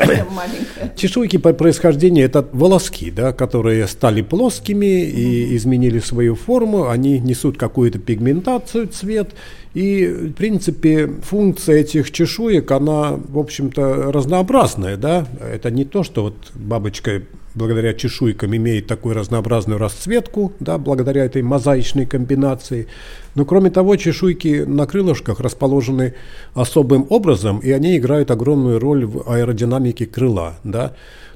Чешуйки 0.96 1.36
по 1.36 1.52
происхождению 1.52 2.24
это 2.24 2.46
волоски, 2.52 3.10
да, 3.10 3.32
которые 3.32 3.86
стали 3.86 4.22
плоскими 4.22 5.04
и 5.04 5.56
изменили 5.56 5.98
свою 5.98 6.34
форму. 6.34 6.88
Они 6.88 7.18
несут 7.18 7.58
какую-то 7.58 7.98
пигментацию, 7.98 8.88
цвет. 8.88 9.30
И, 9.74 10.06
в 10.06 10.32
принципе, 10.32 11.08
функция 11.22 11.76
этих 11.76 12.10
чешуек, 12.10 12.70
она, 12.70 13.12
в 13.12 13.38
общем-то, 13.38 14.12
разнообразная, 14.12 14.96
да. 14.96 15.26
Это 15.40 15.70
не 15.70 15.84
то, 15.84 16.02
что 16.02 16.24
вот 16.24 16.36
бабочка 16.54 17.22
благодаря 17.54 17.94
чешуйкам 17.94 18.56
имеет 18.56 18.86
такую 18.86 19.14
разнообразную 19.14 19.78
расцветку, 19.78 20.52
да, 20.60 20.78
благодаря 20.78 21.24
этой 21.24 21.42
мозаичной 21.42 22.06
комбинации. 22.06 22.86
Но, 23.34 23.44
кроме 23.44 23.70
того, 23.70 23.96
чешуйки 23.96 24.64
на 24.66 24.86
крылышках 24.86 25.40
расположены 25.40 26.14
особым 26.54 27.06
образом, 27.08 27.58
и 27.58 27.70
они 27.70 27.96
играют 27.96 28.30
огромную 28.30 28.78
роль 28.78 29.04
в 29.04 29.28
аэродинамике 29.30 30.06
крыла, 30.06 30.54
да. 30.64 30.94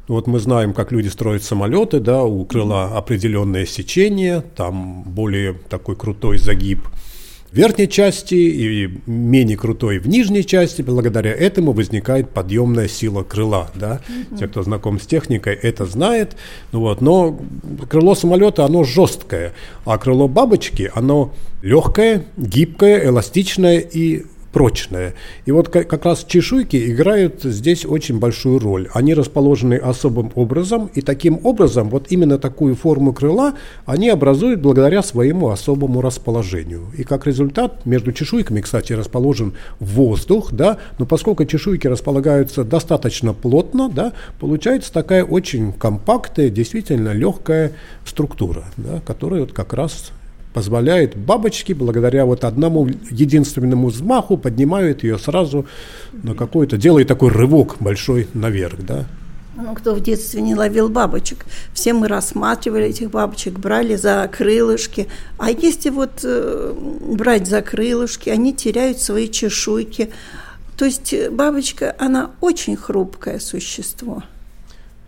Вот 0.08 0.28
мы 0.28 0.38
знаем, 0.38 0.72
как 0.72 0.92
люди 0.92 1.08
строят 1.08 1.42
самолеты, 1.42 1.98
да, 1.98 2.22
у 2.22 2.44
крыла 2.44 2.96
определенное 2.96 3.66
сечение, 3.66 4.42
там 4.54 5.02
более 5.02 5.54
такой 5.68 5.96
крутой 5.96 6.38
загиб– 6.38 6.80
верхней 7.56 7.88
части 7.88 8.34
и 8.34 8.90
менее 9.06 9.56
крутой 9.56 9.98
в 9.98 10.06
нижней 10.06 10.44
части. 10.44 10.82
Благодаря 10.82 11.32
этому 11.32 11.72
возникает 11.72 12.30
подъемная 12.30 12.86
сила 12.86 13.22
крыла. 13.22 13.70
Да? 13.74 14.00
Mm-hmm. 14.08 14.38
Те, 14.38 14.48
кто 14.48 14.62
знаком 14.62 15.00
с 15.00 15.06
техникой, 15.06 15.54
это 15.54 15.86
знает. 15.86 16.36
Ну, 16.72 16.80
вот, 16.80 17.00
но 17.00 17.38
крыло 17.88 18.14
самолета, 18.14 18.64
оно 18.64 18.84
жесткое, 18.84 19.54
а 19.84 19.96
крыло 19.98 20.28
бабочки, 20.28 20.90
оно 20.94 21.32
легкое, 21.62 22.26
гибкое, 22.36 23.06
эластичное 23.06 23.78
и 23.78 24.24
прочная. 24.56 25.12
И 25.44 25.52
вот 25.52 25.68
как 25.68 26.06
раз 26.06 26.24
чешуйки 26.24 26.90
играют 26.90 27.42
здесь 27.42 27.84
очень 27.84 28.18
большую 28.18 28.58
роль. 28.58 28.88
Они 28.94 29.12
расположены 29.12 29.74
особым 29.74 30.32
образом, 30.34 30.90
и 30.94 31.02
таким 31.02 31.40
образом 31.42 31.90
вот 31.90 32.06
именно 32.08 32.38
такую 32.38 32.74
форму 32.74 33.12
крыла 33.12 33.52
они 33.84 34.08
образуют 34.08 34.62
благодаря 34.62 35.02
своему 35.02 35.50
особому 35.50 36.00
расположению. 36.00 36.86
И 36.96 37.04
как 37.04 37.26
результат 37.26 37.84
между 37.84 38.12
чешуйками, 38.12 38.62
кстати, 38.62 38.94
расположен 38.94 39.52
воздух, 39.78 40.52
да, 40.52 40.78
но 40.98 41.04
поскольку 41.04 41.44
чешуйки 41.44 41.86
располагаются 41.86 42.64
достаточно 42.64 43.34
плотно, 43.34 43.90
да, 43.90 44.14
получается 44.40 44.90
такая 44.90 45.22
очень 45.22 45.74
компактная, 45.74 46.48
действительно 46.48 47.12
легкая 47.12 47.72
структура, 48.06 48.64
да, 48.78 49.02
которая 49.04 49.40
вот 49.40 49.52
как 49.52 49.74
раз 49.74 50.12
позволяет 50.56 51.18
бабочке, 51.18 51.74
благодаря 51.74 52.24
вот 52.24 52.42
одному 52.42 52.88
единственному 53.10 53.88
взмаху, 53.88 54.38
поднимают 54.38 55.04
ее 55.04 55.18
сразу 55.18 55.66
на 56.22 56.34
какой-то, 56.34 56.78
делает 56.78 57.08
такой 57.08 57.30
рывок 57.30 57.76
большой 57.78 58.26
наверх, 58.32 58.78
да. 58.78 59.04
Ну, 59.54 59.74
кто 59.74 59.94
в 59.94 60.00
детстве 60.00 60.40
не 60.40 60.54
ловил 60.54 60.88
бабочек, 60.88 61.44
все 61.74 61.92
мы 61.92 62.08
рассматривали 62.08 62.86
этих 62.86 63.10
бабочек, 63.10 63.58
брали 63.58 63.96
за 63.96 64.26
крылышки. 64.32 65.08
А 65.36 65.50
если 65.50 65.90
вот 65.90 66.20
э, 66.24 66.72
брать 67.12 67.46
за 67.46 67.60
крылышки, 67.60 68.30
они 68.30 68.54
теряют 68.54 68.98
свои 68.98 69.28
чешуйки. 69.28 70.08
То 70.78 70.86
есть 70.86 71.12
э, 71.12 71.28
бабочка, 71.28 71.94
она 71.98 72.30
очень 72.40 72.76
хрупкое 72.76 73.40
существо. 73.40 74.22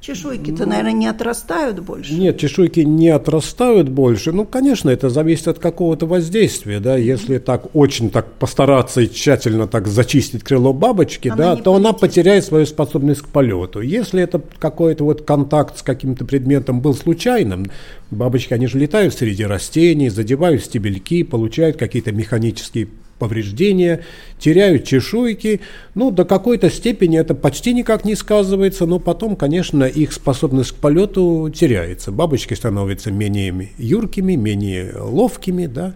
Чешуйки-то, 0.09 0.65
ну, 0.65 0.71
наверное, 0.71 0.93
не 0.93 1.07
отрастают 1.07 1.81
больше? 1.81 2.15
Нет, 2.15 2.39
чешуйки 2.39 2.81
не 2.81 3.11
отрастают 3.11 3.91
больше. 3.91 4.33
Ну, 4.33 4.47
конечно, 4.47 4.89
это 4.89 5.11
зависит 5.11 5.49
от 5.49 5.59
какого-то 5.59 6.07
воздействия, 6.07 6.81
да. 6.81 6.97
Если 6.97 7.37
так 7.37 7.77
очень 7.77 8.09
так 8.09 8.33
постараться 8.33 9.03
и 9.03 9.11
тщательно 9.11 9.67
так 9.67 9.87
зачистить 9.87 10.45
крыло 10.45 10.73
бабочки, 10.73 11.29
она 11.29 11.57
да, 11.57 11.57
то 11.57 11.75
она 11.75 11.93
потеряет 11.93 12.47
свою 12.47 12.65
способность 12.65 13.21
к 13.21 13.29
полету. 13.29 13.83
Если 13.83 14.23
это 14.23 14.41
какой-то 14.59 15.05
вот 15.05 15.27
контакт 15.27 15.77
с 15.77 15.83
каким-то 15.83 16.25
предметом 16.25 16.81
был 16.81 16.95
случайным, 16.95 17.67
бабочки, 18.11 18.55
они 18.55 18.67
же 18.67 18.79
летают 18.79 19.13
среди 19.13 19.45
растений, 19.45 20.09
задевают 20.09 20.65
стебельки, 20.65 21.23
получают 21.23 21.77
какие-то 21.77 22.13
механические 22.13 22.89
повреждения, 23.19 24.05
теряют 24.39 24.85
чешуйки. 24.85 25.61
Ну, 25.95 26.11
до 26.11 26.25
какой-то 26.25 26.71
степени 26.71 27.19
это 27.19 27.35
почти 27.35 27.75
никак 27.75 28.05
не 28.05 28.15
сказывается, 28.15 28.87
но 28.87 28.99
потом, 28.99 29.37
конечно, 29.37 29.85
их 29.85 30.13
способность 30.13 30.73
к 30.73 30.75
полету 30.77 31.51
теряется. 31.51 32.13
Бабочки 32.13 32.55
становятся 32.55 33.11
менее 33.11 33.71
юркими, 33.79 34.35
менее 34.35 34.95
ловкими, 34.97 35.67
да. 35.67 35.95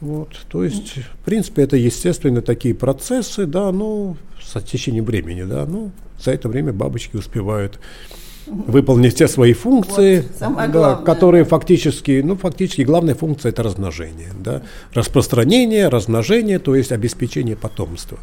Вот, 0.00 0.30
то 0.48 0.64
есть, 0.64 0.94
в 0.96 1.24
принципе, 1.24 1.62
это 1.62 1.76
естественно 1.76 2.42
такие 2.42 2.74
процессы, 2.74 3.46
да, 3.46 3.70
но 3.70 4.16
с 4.42 4.60
течением 4.62 5.04
времени, 5.04 5.44
да, 5.44 5.64
ну, 5.64 5.92
за 6.22 6.32
это 6.32 6.48
время 6.48 6.72
бабочки 6.72 7.16
успевают 7.16 7.78
выполнить 8.46 9.14
все 9.14 9.28
свои 9.28 9.52
функции, 9.52 10.24
вот, 10.40 10.70
да, 10.70 10.96
которые 10.96 11.44
фактически, 11.44 12.22
ну, 12.24 12.36
фактически 12.36 12.82
главная 12.82 13.14
функция 13.14 13.50
это 13.50 13.62
размножение, 13.62 14.30
да, 14.38 14.62
распространение, 14.92 15.88
размножение, 15.88 16.58
то 16.58 16.74
есть 16.74 16.92
обеспечение 16.92 17.56
потомства. 17.56 18.18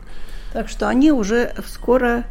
Так 0.53 0.69
что 0.69 0.89
они 0.89 1.11
уже 1.11 1.53
скоро 1.67 2.25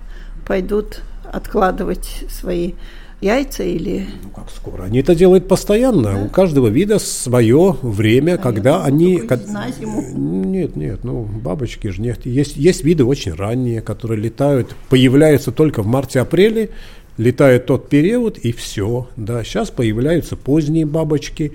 пойдут 0.47 1.03
откладывать 1.33 2.25
свои 2.29 2.73
яйца 3.21 3.65
или... 3.65 4.07
Ну, 4.23 4.31
как 4.31 4.51
скоро? 4.51 4.85
Они 4.85 5.01
это 5.01 5.15
делают 5.15 5.49
постоянно. 5.49 6.15
Да? 6.15 6.23
У 6.23 6.29
каждого 6.29 6.69
вида 6.69 6.99
свое 6.99 7.77
время, 7.83 8.35
а 8.35 8.39
когда 8.39 8.85
они... 8.85 9.21
На 9.21 9.71
зиму. 9.71 10.03
Нет, 10.13 10.77
нет, 10.77 11.05
ну, 11.05 11.23
бабочки 11.23 11.89
же 11.89 12.01
нет. 12.01 12.25
Есть, 12.27 12.57
есть 12.57 12.85
виды 12.85 13.05
очень 13.05 13.35
ранние, 13.35 13.81
которые 13.81 14.21
летают, 14.21 14.75
появляются 14.89 15.53
только 15.53 15.83
в 15.83 15.87
марте-апреле, 15.87 16.71
летает 17.19 17.67
тот 17.67 17.89
период, 17.89 18.39
и 18.39 18.53
все. 18.53 19.09
Да, 19.17 19.45
сейчас 19.45 19.71
появляются 19.71 20.37
поздние 20.37 20.87
бабочки. 20.87 21.53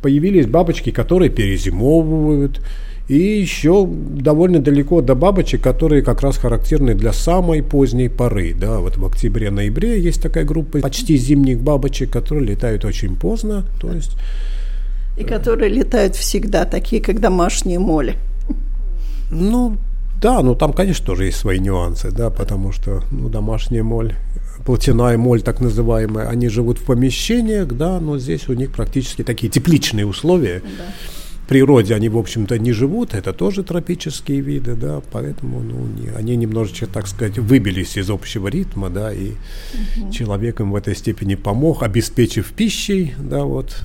Появились 0.00 0.46
бабочки, 0.46 0.90
которые 0.90 1.30
перезимовывают. 1.30 2.60
И 3.08 3.18
еще 3.18 3.86
довольно 3.86 4.60
далеко 4.60 5.00
до 5.00 5.14
бабочек, 5.14 5.60
которые 5.60 6.02
как 6.02 6.22
раз 6.22 6.38
характерны 6.38 6.94
для 6.94 7.12
самой 7.12 7.62
поздней 7.62 8.08
поры. 8.08 8.54
Да, 8.54 8.78
вот 8.78 8.96
в 8.96 9.04
октябре-ноябре 9.04 10.00
есть 10.00 10.22
такая 10.22 10.44
группа 10.44 10.78
почти 10.78 11.16
зимних 11.16 11.60
бабочек, 11.60 12.10
которые 12.10 12.46
летают 12.46 12.84
очень 12.84 13.16
поздно. 13.16 13.64
То 13.80 13.92
есть, 13.92 14.16
и 15.18 15.24
которые 15.24 15.68
летают 15.68 16.16
всегда, 16.16 16.64
такие 16.64 17.02
как 17.02 17.20
домашние 17.20 17.78
моли. 17.78 18.16
Ну, 19.30 19.76
да, 20.20 20.40
ну 20.40 20.54
там, 20.54 20.72
конечно, 20.72 21.04
тоже 21.04 21.24
есть 21.26 21.38
свои 21.38 21.58
нюансы, 21.58 22.10
да, 22.10 22.30
потому 22.30 22.70
что 22.72 23.02
ну, 23.10 23.28
домашняя 23.28 23.82
моль, 23.82 24.14
плотяная 24.64 25.18
моль 25.18 25.42
так 25.42 25.60
называемая, 25.60 26.28
они 26.28 26.48
живут 26.48 26.78
в 26.78 26.84
помещениях, 26.84 27.68
да, 27.68 28.00
но 28.00 28.18
здесь 28.18 28.48
у 28.48 28.54
них 28.54 28.72
практически 28.72 29.22
такие 29.22 29.50
тепличные 29.50 30.06
условия. 30.06 30.62
Да 30.64 30.84
природе 31.52 31.94
они, 31.94 32.08
в 32.08 32.16
общем-то, 32.16 32.58
не 32.58 32.72
живут, 32.72 33.12
это 33.12 33.34
тоже 33.34 33.62
тропические 33.62 34.40
виды, 34.40 34.74
да, 34.74 35.02
поэтому 35.12 35.60
ну, 35.60 35.86
не, 35.86 36.08
они 36.08 36.34
немножечко, 36.36 36.86
так 36.86 37.06
сказать, 37.06 37.38
выбились 37.38 37.98
из 37.98 38.08
общего 38.08 38.48
ритма, 38.48 38.88
да, 38.88 39.12
и 39.12 39.32
угу. 39.32 40.10
человек 40.10 40.60
им 40.60 40.72
в 40.72 40.76
этой 40.76 40.96
степени 40.96 41.34
помог, 41.34 41.82
обеспечив 41.82 42.52
пищей, 42.52 43.14
да, 43.18 43.44
вот, 43.44 43.76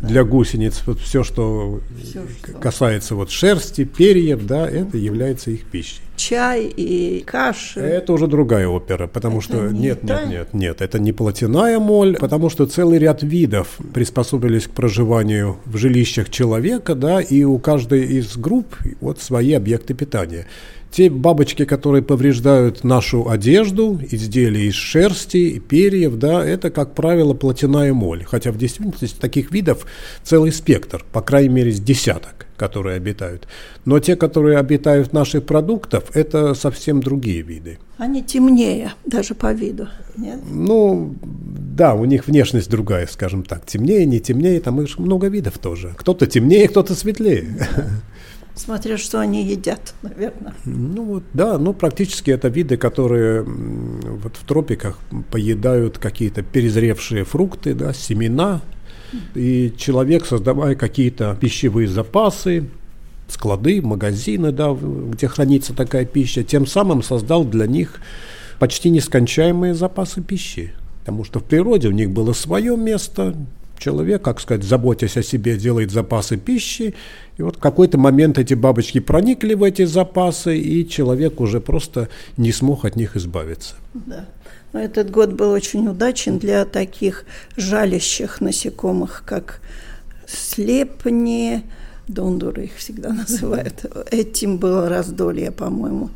для 0.00 0.24
гусениц 0.24 0.82
вот 0.86 0.98
все, 0.98 1.22
что 1.22 1.80
все, 2.02 2.22
что 2.26 2.58
касается 2.58 3.14
вот 3.14 3.30
шерсти, 3.30 3.84
перьев, 3.84 4.46
да, 4.46 4.68
это 4.68 4.96
является 4.96 5.50
их 5.50 5.64
пищей. 5.64 6.00
Чай 6.16 6.64
и 6.64 7.22
каши. 7.26 7.80
Это 7.80 8.12
уже 8.12 8.26
другая 8.26 8.66
опера, 8.68 9.06
потому 9.06 9.38
это 9.38 9.46
что 9.46 9.68
не 9.68 9.80
нет, 9.80 10.02
нет, 10.02 10.28
нет, 10.28 10.54
нет, 10.54 10.80
это 10.82 10.98
не 10.98 11.12
плотяная 11.12 11.78
моль, 11.78 12.16
потому 12.16 12.50
что 12.50 12.66
целый 12.66 12.98
ряд 12.98 13.22
видов 13.22 13.78
приспособились 13.94 14.66
к 14.66 14.70
проживанию 14.70 15.58
в 15.64 15.76
жилищах 15.76 16.30
человека, 16.30 16.94
да, 16.94 17.20
и 17.20 17.44
у 17.44 17.58
каждой 17.58 18.04
из 18.04 18.36
групп 18.36 18.76
вот 19.00 19.20
свои 19.20 19.52
объекты 19.52 19.94
питания. 19.94 20.46
Те 20.90 21.08
бабочки, 21.08 21.64
которые 21.64 22.02
повреждают 22.02 22.82
нашу 22.82 23.28
одежду, 23.28 24.00
изделия 24.10 24.66
из 24.66 24.74
шерсти, 24.74 25.60
перьев, 25.60 26.16
да, 26.16 26.44
это, 26.44 26.70
как 26.70 26.94
правило, 26.94 27.32
плотяная 27.32 27.94
моль. 27.94 28.24
Хотя 28.24 28.50
в 28.50 28.58
действительности 28.58 29.18
таких 29.20 29.52
видов 29.52 29.86
целый 30.24 30.50
спектр, 30.50 31.04
по 31.12 31.22
крайней 31.22 31.50
мере, 31.50 31.70
с 31.70 31.80
десяток, 31.80 32.46
которые 32.56 32.96
обитают. 32.96 33.46
Но 33.84 34.00
те, 34.00 34.16
которые 34.16 34.58
обитают 34.58 35.10
в 35.10 35.12
наших 35.12 35.46
продуктах, 35.46 36.02
это 36.12 36.54
совсем 36.54 37.00
другие 37.00 37.42
виды. 37.42 37.78
Они 37.96 38.22
темнее, 38.24 38.94
даже 39.06 39.34
по 39.34 39.52
виду, 39.52 39.86
нет? 40.16 40.40
Ну, 40.50 41.14
да, 41.22 41.94
у 41.94 42.04
них 42.04 42.26
внешность 42.26 42.68
другая, 42.68 43.06
скажем 43.06 43.44
так. 43.44 43.64
Темнее, 43.64 44.06
не 44.06 44.18
темнее, 44.18 44.58
там 44.60 44.80
их 44.80 44.98
много 44.98 45.28
видов 45.28 45.58
тоже. 45.58 45.94
Кто-то 45.96 46.26
темнее, 46.26 46.66
кто-то 46.68 46.96
светлее. 46.96 47.46
Смотря 48.64 48.98
что 48.98 49.20
они 49.20 49.42
едят, 49.42 49.94
наверное. 50.02 50.52
Ну 50.66 51.04
вот, 51.04 51.22
да, 51.32 51.56
ну 51.56 51.72
практически 51.72 52.30
это 52.30 52.48
виды, 52.48 52.76
которые 52.76 53.42
вот 53.42 54.36
в 54.36 54.44
тропиках 54.44 54.98
поедают 55.30 55.96
какие-то 55.96 56.42
перезревшие 56.42 57.24
фрукты, 57.24 57.72
да, 57.72 57.94
семена. 57.94 58.60
И 59.34 59.72
человек, 59.78 60.26
создавая 60.26 60.74
какие-то 60.74 61.36
пищевые 61.40 61.88
запасы, 61.88 62.68
склады, 63.28 63.80
магазины, 63.80 64.52
да, 64.52 64.76
где 64.78 65.26
хранится 65.26 65.74
такая 65.74 66.04
пища, 66.04 66.44
тем 66.44 66.66
самым 66.66 67.02
создал 67.02 67.44
для 67.44 67.66
них 67.66 67.98
почти 68.58 68.90
нескончаемые 68.90 69.74
запасы 69.74 70.20
пищи. 70.20 70.74
Потому 71.00 71.24
что 71.24 71.40
в 71.40 71.44
природе 71.44 71.88
у 71.88 71.92
них 71.92 72.10
было 72.10 72.34
свое 72.34 72.76
место, 72.76 73.34
человек, 73.80 74.22
как 74.22 74.40
сказать, 74.40 74.62
заботясь 74.62 75.16
о 75.16 75.22
себе, 75.22 75.56
делает 75.56 75.90
запасы 75.90 76.36
пищи, 76.36 76.94
и 77.38 77.42
вот 77.42 77.56
в 77.56 77.58
какой-то 77.58 77.98
момент 77.98 78.38
эти 78.38 78.54
бабочки 78.54 79.00
проникли 79.00 79.54
в 79.54 79.62
эти 79.62 79.84
запасы, 79.84 80.58
и 80.58 80.88
человек 80.88 81.40
уже 81.40 81.60
просто 81.60 82.08
не 82.36 82.52
смог 82.52 82.84
от 82.84 82.96
них 82.96 83.16
избавиться. 83.16 83.74
Да. 83.94 84.26
Но 84.72 84.80
этот 84.80 85.10
год 85.10 85.32
был 85.32 85.50
очень 85.50 85.88
удачен 85.88 86.38
для 86.38 86.64
таких 86.64 87.24
жалящих 87.56 88.40
насекомых, 88.40 89.24
как 89.26 89.60
слепни, 90.28 91.64
дондуры 92.06 92.64
их 92.64 92.76
всегда 92.76 93.08
называют. 93.12 93.84
Этим 94.10 94.58
было 94.58 94.88
раздолье, 94.88 95.50
по-моему 95.50 96.10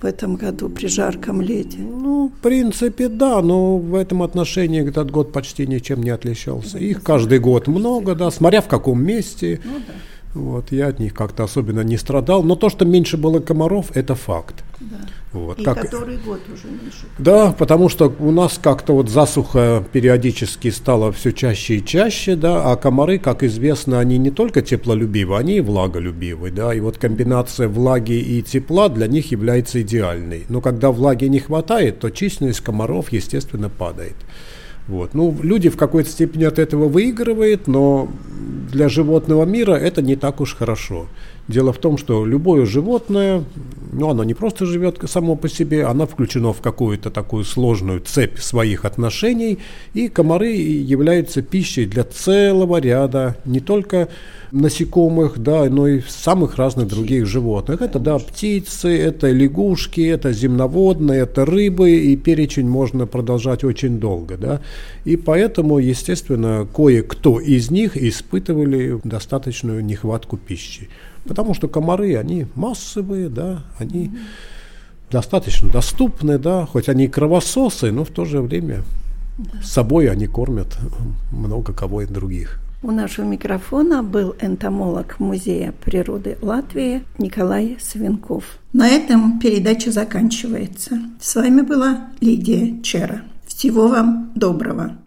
в 0.00 0.04
этом 0.04 0.36
году 0.36 0.68
при 0.68 0.86
жарком 0.88 1.40
лете? 1.40 1.78
Ну, 1.78 2.28
в 2.28 2.42
принципе, 2.42 3.08
да, 3.08 3.40
но 3.40 3.78
в 3.78 3.94
этом 3.94 4.22
отношении 4.22 4.86
этот 4.86 5.10
год 5.10 5.32
почти 5.32 5.66
ничем 5.66 6.02
не 6.02 6.10
отличался. 6.10 6.78
Их 6.78 7.02
каждый 7.02 7.38
год 7.38 7.66
много, 7.66 8.14
да, 8.14 8.30
смотря 8.30 8.60
в 8.60 8.68
каком 8.68 9.02
месте. 9.02 9.60
Ну, 9.64 9.72
да. 9.86 9.94
Вот, 10.34 10.70
я 10.70 10.88
от 10.88 10.98
них 10.98 11.14
как-то 11.14 11.44
особенно 11.44 11.80
не 11.80 11.96
страдал. 11.96 12.42
Но 12.42 12.56
то, 12.56 12.68
что 12.68 12.84
меньше 12.84 13.16
было 13.16 13.40
комаров, 13.40 13.90
это 13.94 14.14
факт. 14.14 14.64
Да. 14.80 14.96
Вот, 15.36 15.58
И 15.58 15.64
как... 15.64 15.82
который 15.82 16.16
год 16.16 16.40
уже 16.52 16.68
меньше. 16.68 17.06
Да, 17.18 17.52
потому 17.52 17.90
что 17.90 18.12
у 18.18 18.30
нас 18.30 18.58
как-то 18.62 18.94
вот 18.94 19.10
засуха 19.10 19.84
периодически 19.92 20.70
стало 20.70 21.12
все 21.12 21.32
чаще 21.32 21.76
и 21.76 21.84
чаще, 21.84 22.36
да, 22.36 22.72
а 22.72 22.76
комары, 22.76 23.18
как 23.18 23.42
известно, 23.42 24.00
они 24.00 24.16
не 24.16 24.30
только 24.30 24.62
теплолюбивы, 24.62 25.36
они 25.36 25.58
и 25.58 25.60
влаголюбивы, 25.60 26.50
да, 26.50 26.74
и 26.74 26.80
вот 26.80 26.96
комбинация 26.96 27.68
влаги 27.68 28.14
и 28.18 28.40
тепла 28.40 28.88
для 28.88 29.06
них 29.08 29.30
является 29.30 29.82
идеальной. 29.82 30.46
Но 30.48 30.62
когда 30.62 30.90
влаги 30.90 31.26
не 31.26 31.40
хватает, 31.40 31.98
то 31.98 32.08
численность 32.08 32.62
комаров, 32.62 33.12
естественно, 33.12 33.68
падает. 33.68 34.16
Вот. 34.88 35.14
Ну, 35.14 35.36
люди 35.42 35.68
в 35.68 35.76
какой-то 35.76 36.08
степени 36.08 36.44
от 36.44 36.58
этого 36.58 36.88
выигрывают, 36.88 37.66
но 37.66 38.08
для 38.72 38.88
животного 38.88 39.44
мира 39.44 39.74
это 39.74 40.00
не 40.00 40.16
так 40.16 40.40
уж 40.40 40.54
хорошо. 40.54 41.08
Дело 41.48 41.72
в 41.72 41.78
том, 41.78 41.96
что 41.96 42.26
любое 42.26 42.66
животное, 42.66 43.44
ну, 43.92 44.10
оно 44.10 44.24
не 44.24 44.34
просто 44.34 44.66
живет 44.66 44.98
само 45.06 45.36
по 45.36 45.48
себе, 45.48 45.84
оно 45.84 46.06
включено 46.06 46.52
в 46.52 46.60
какую-то 46.60 47.10
такую 47.10 47.44
сложную 47.44 48.00
цепь 48.00 48.38
своих 48.40 48.84
отношений, 48.84 49.58
и 49.94 50.08
комары 50.08 50.54
являются 50.54 51.42
пищей 51.42 51.86
для 51.86 52.02
целого 52.02 52.80
ряда 52.80 53.36
не 53.44 53.60
только 53.60 54.08
насекомых, 54.50 55.38
да, 55.38 55.64
но 55.70 55.86
и 55.86 56.00
самых 56.08 56.56
разных 56.56 56.88
других 56.88 57.26
животных. 57.26 57.80
Это, 57.80 58.00
да, 58.00 58.18
птицы, 58.18 58.88
это 58.88 59.30
лягушки, 59.30 60.00
это 60.00 60.32
земноводные, 60.32 61.20
это 61.20 61.44
рыбы, 61.44 61.92
и 61.92 62.16
перечень 62.16 62.68
можно 62.68 63.06
продолжать 63.06 63.62
очень 63.62 64.00
долго, 64.00 64.36
да. 64.36 64.60
И 65.04 65.16
поэтому, 65.16 65.78
естественно, 65.78 66.66
кое-кто 66.74 67.38
из 67.38 67.70
них 67.70 67.96
испытывали 67.96 68.98
достаточную 69.04 69.84
нехватку 69.84 70.36
пищи. 70.36 70.88
Потому 71.26 71.54
что 71.54 71.68
комары, 71.68 72.16
они 72.16 72.46
массовые, 72.54 73.28
да, 73.28 73.64
они 73.78 74.06
mm-hmm. 74.06 74.18
достаточно 75.10 75.68
доступны, 75.68 76.38
да, 76.38 76.66
хоть 76.66 76.88
они 76.88 77.04
и 77.04 77.08
кровососы, 77.08 77.90
но 77.92 78.04
в 78.04 78.10
то 78.10 78.24
же 78.24 78.40
время 78.40 78.82
да. 79.38 79.62
собой 79.62 80.08
они 80.10 80.26
кормят 80.26 80.78
много 81.32 81.72
кого 81.72 82.02
и 82.02 82.06
других. 82.06 82.60
У 82.82 82.90
нашего 82.90 83.24
микрофона 83.24 84.02
был 84.02 84.36
энтомолог 84.40 85.18
Музея 85.18 85.72
природы 85.84 86.36
Латвии 86.42 87.02
Николай 87.18 87.78
Свинков. 87.80 88.44
На 88.72 88.88
этом 88.88 89.38
передача 89.40 89.90
заканчивается. 89.90 91.00
С 91.20 91.34
вами 91.34 91.62
была 91.62 92.08
Лидия 92.20 92.80
Чера. 92.82 93.22
Всего 93.46 93.88
вам 93.88 94.30
доброго. 94.34 94.98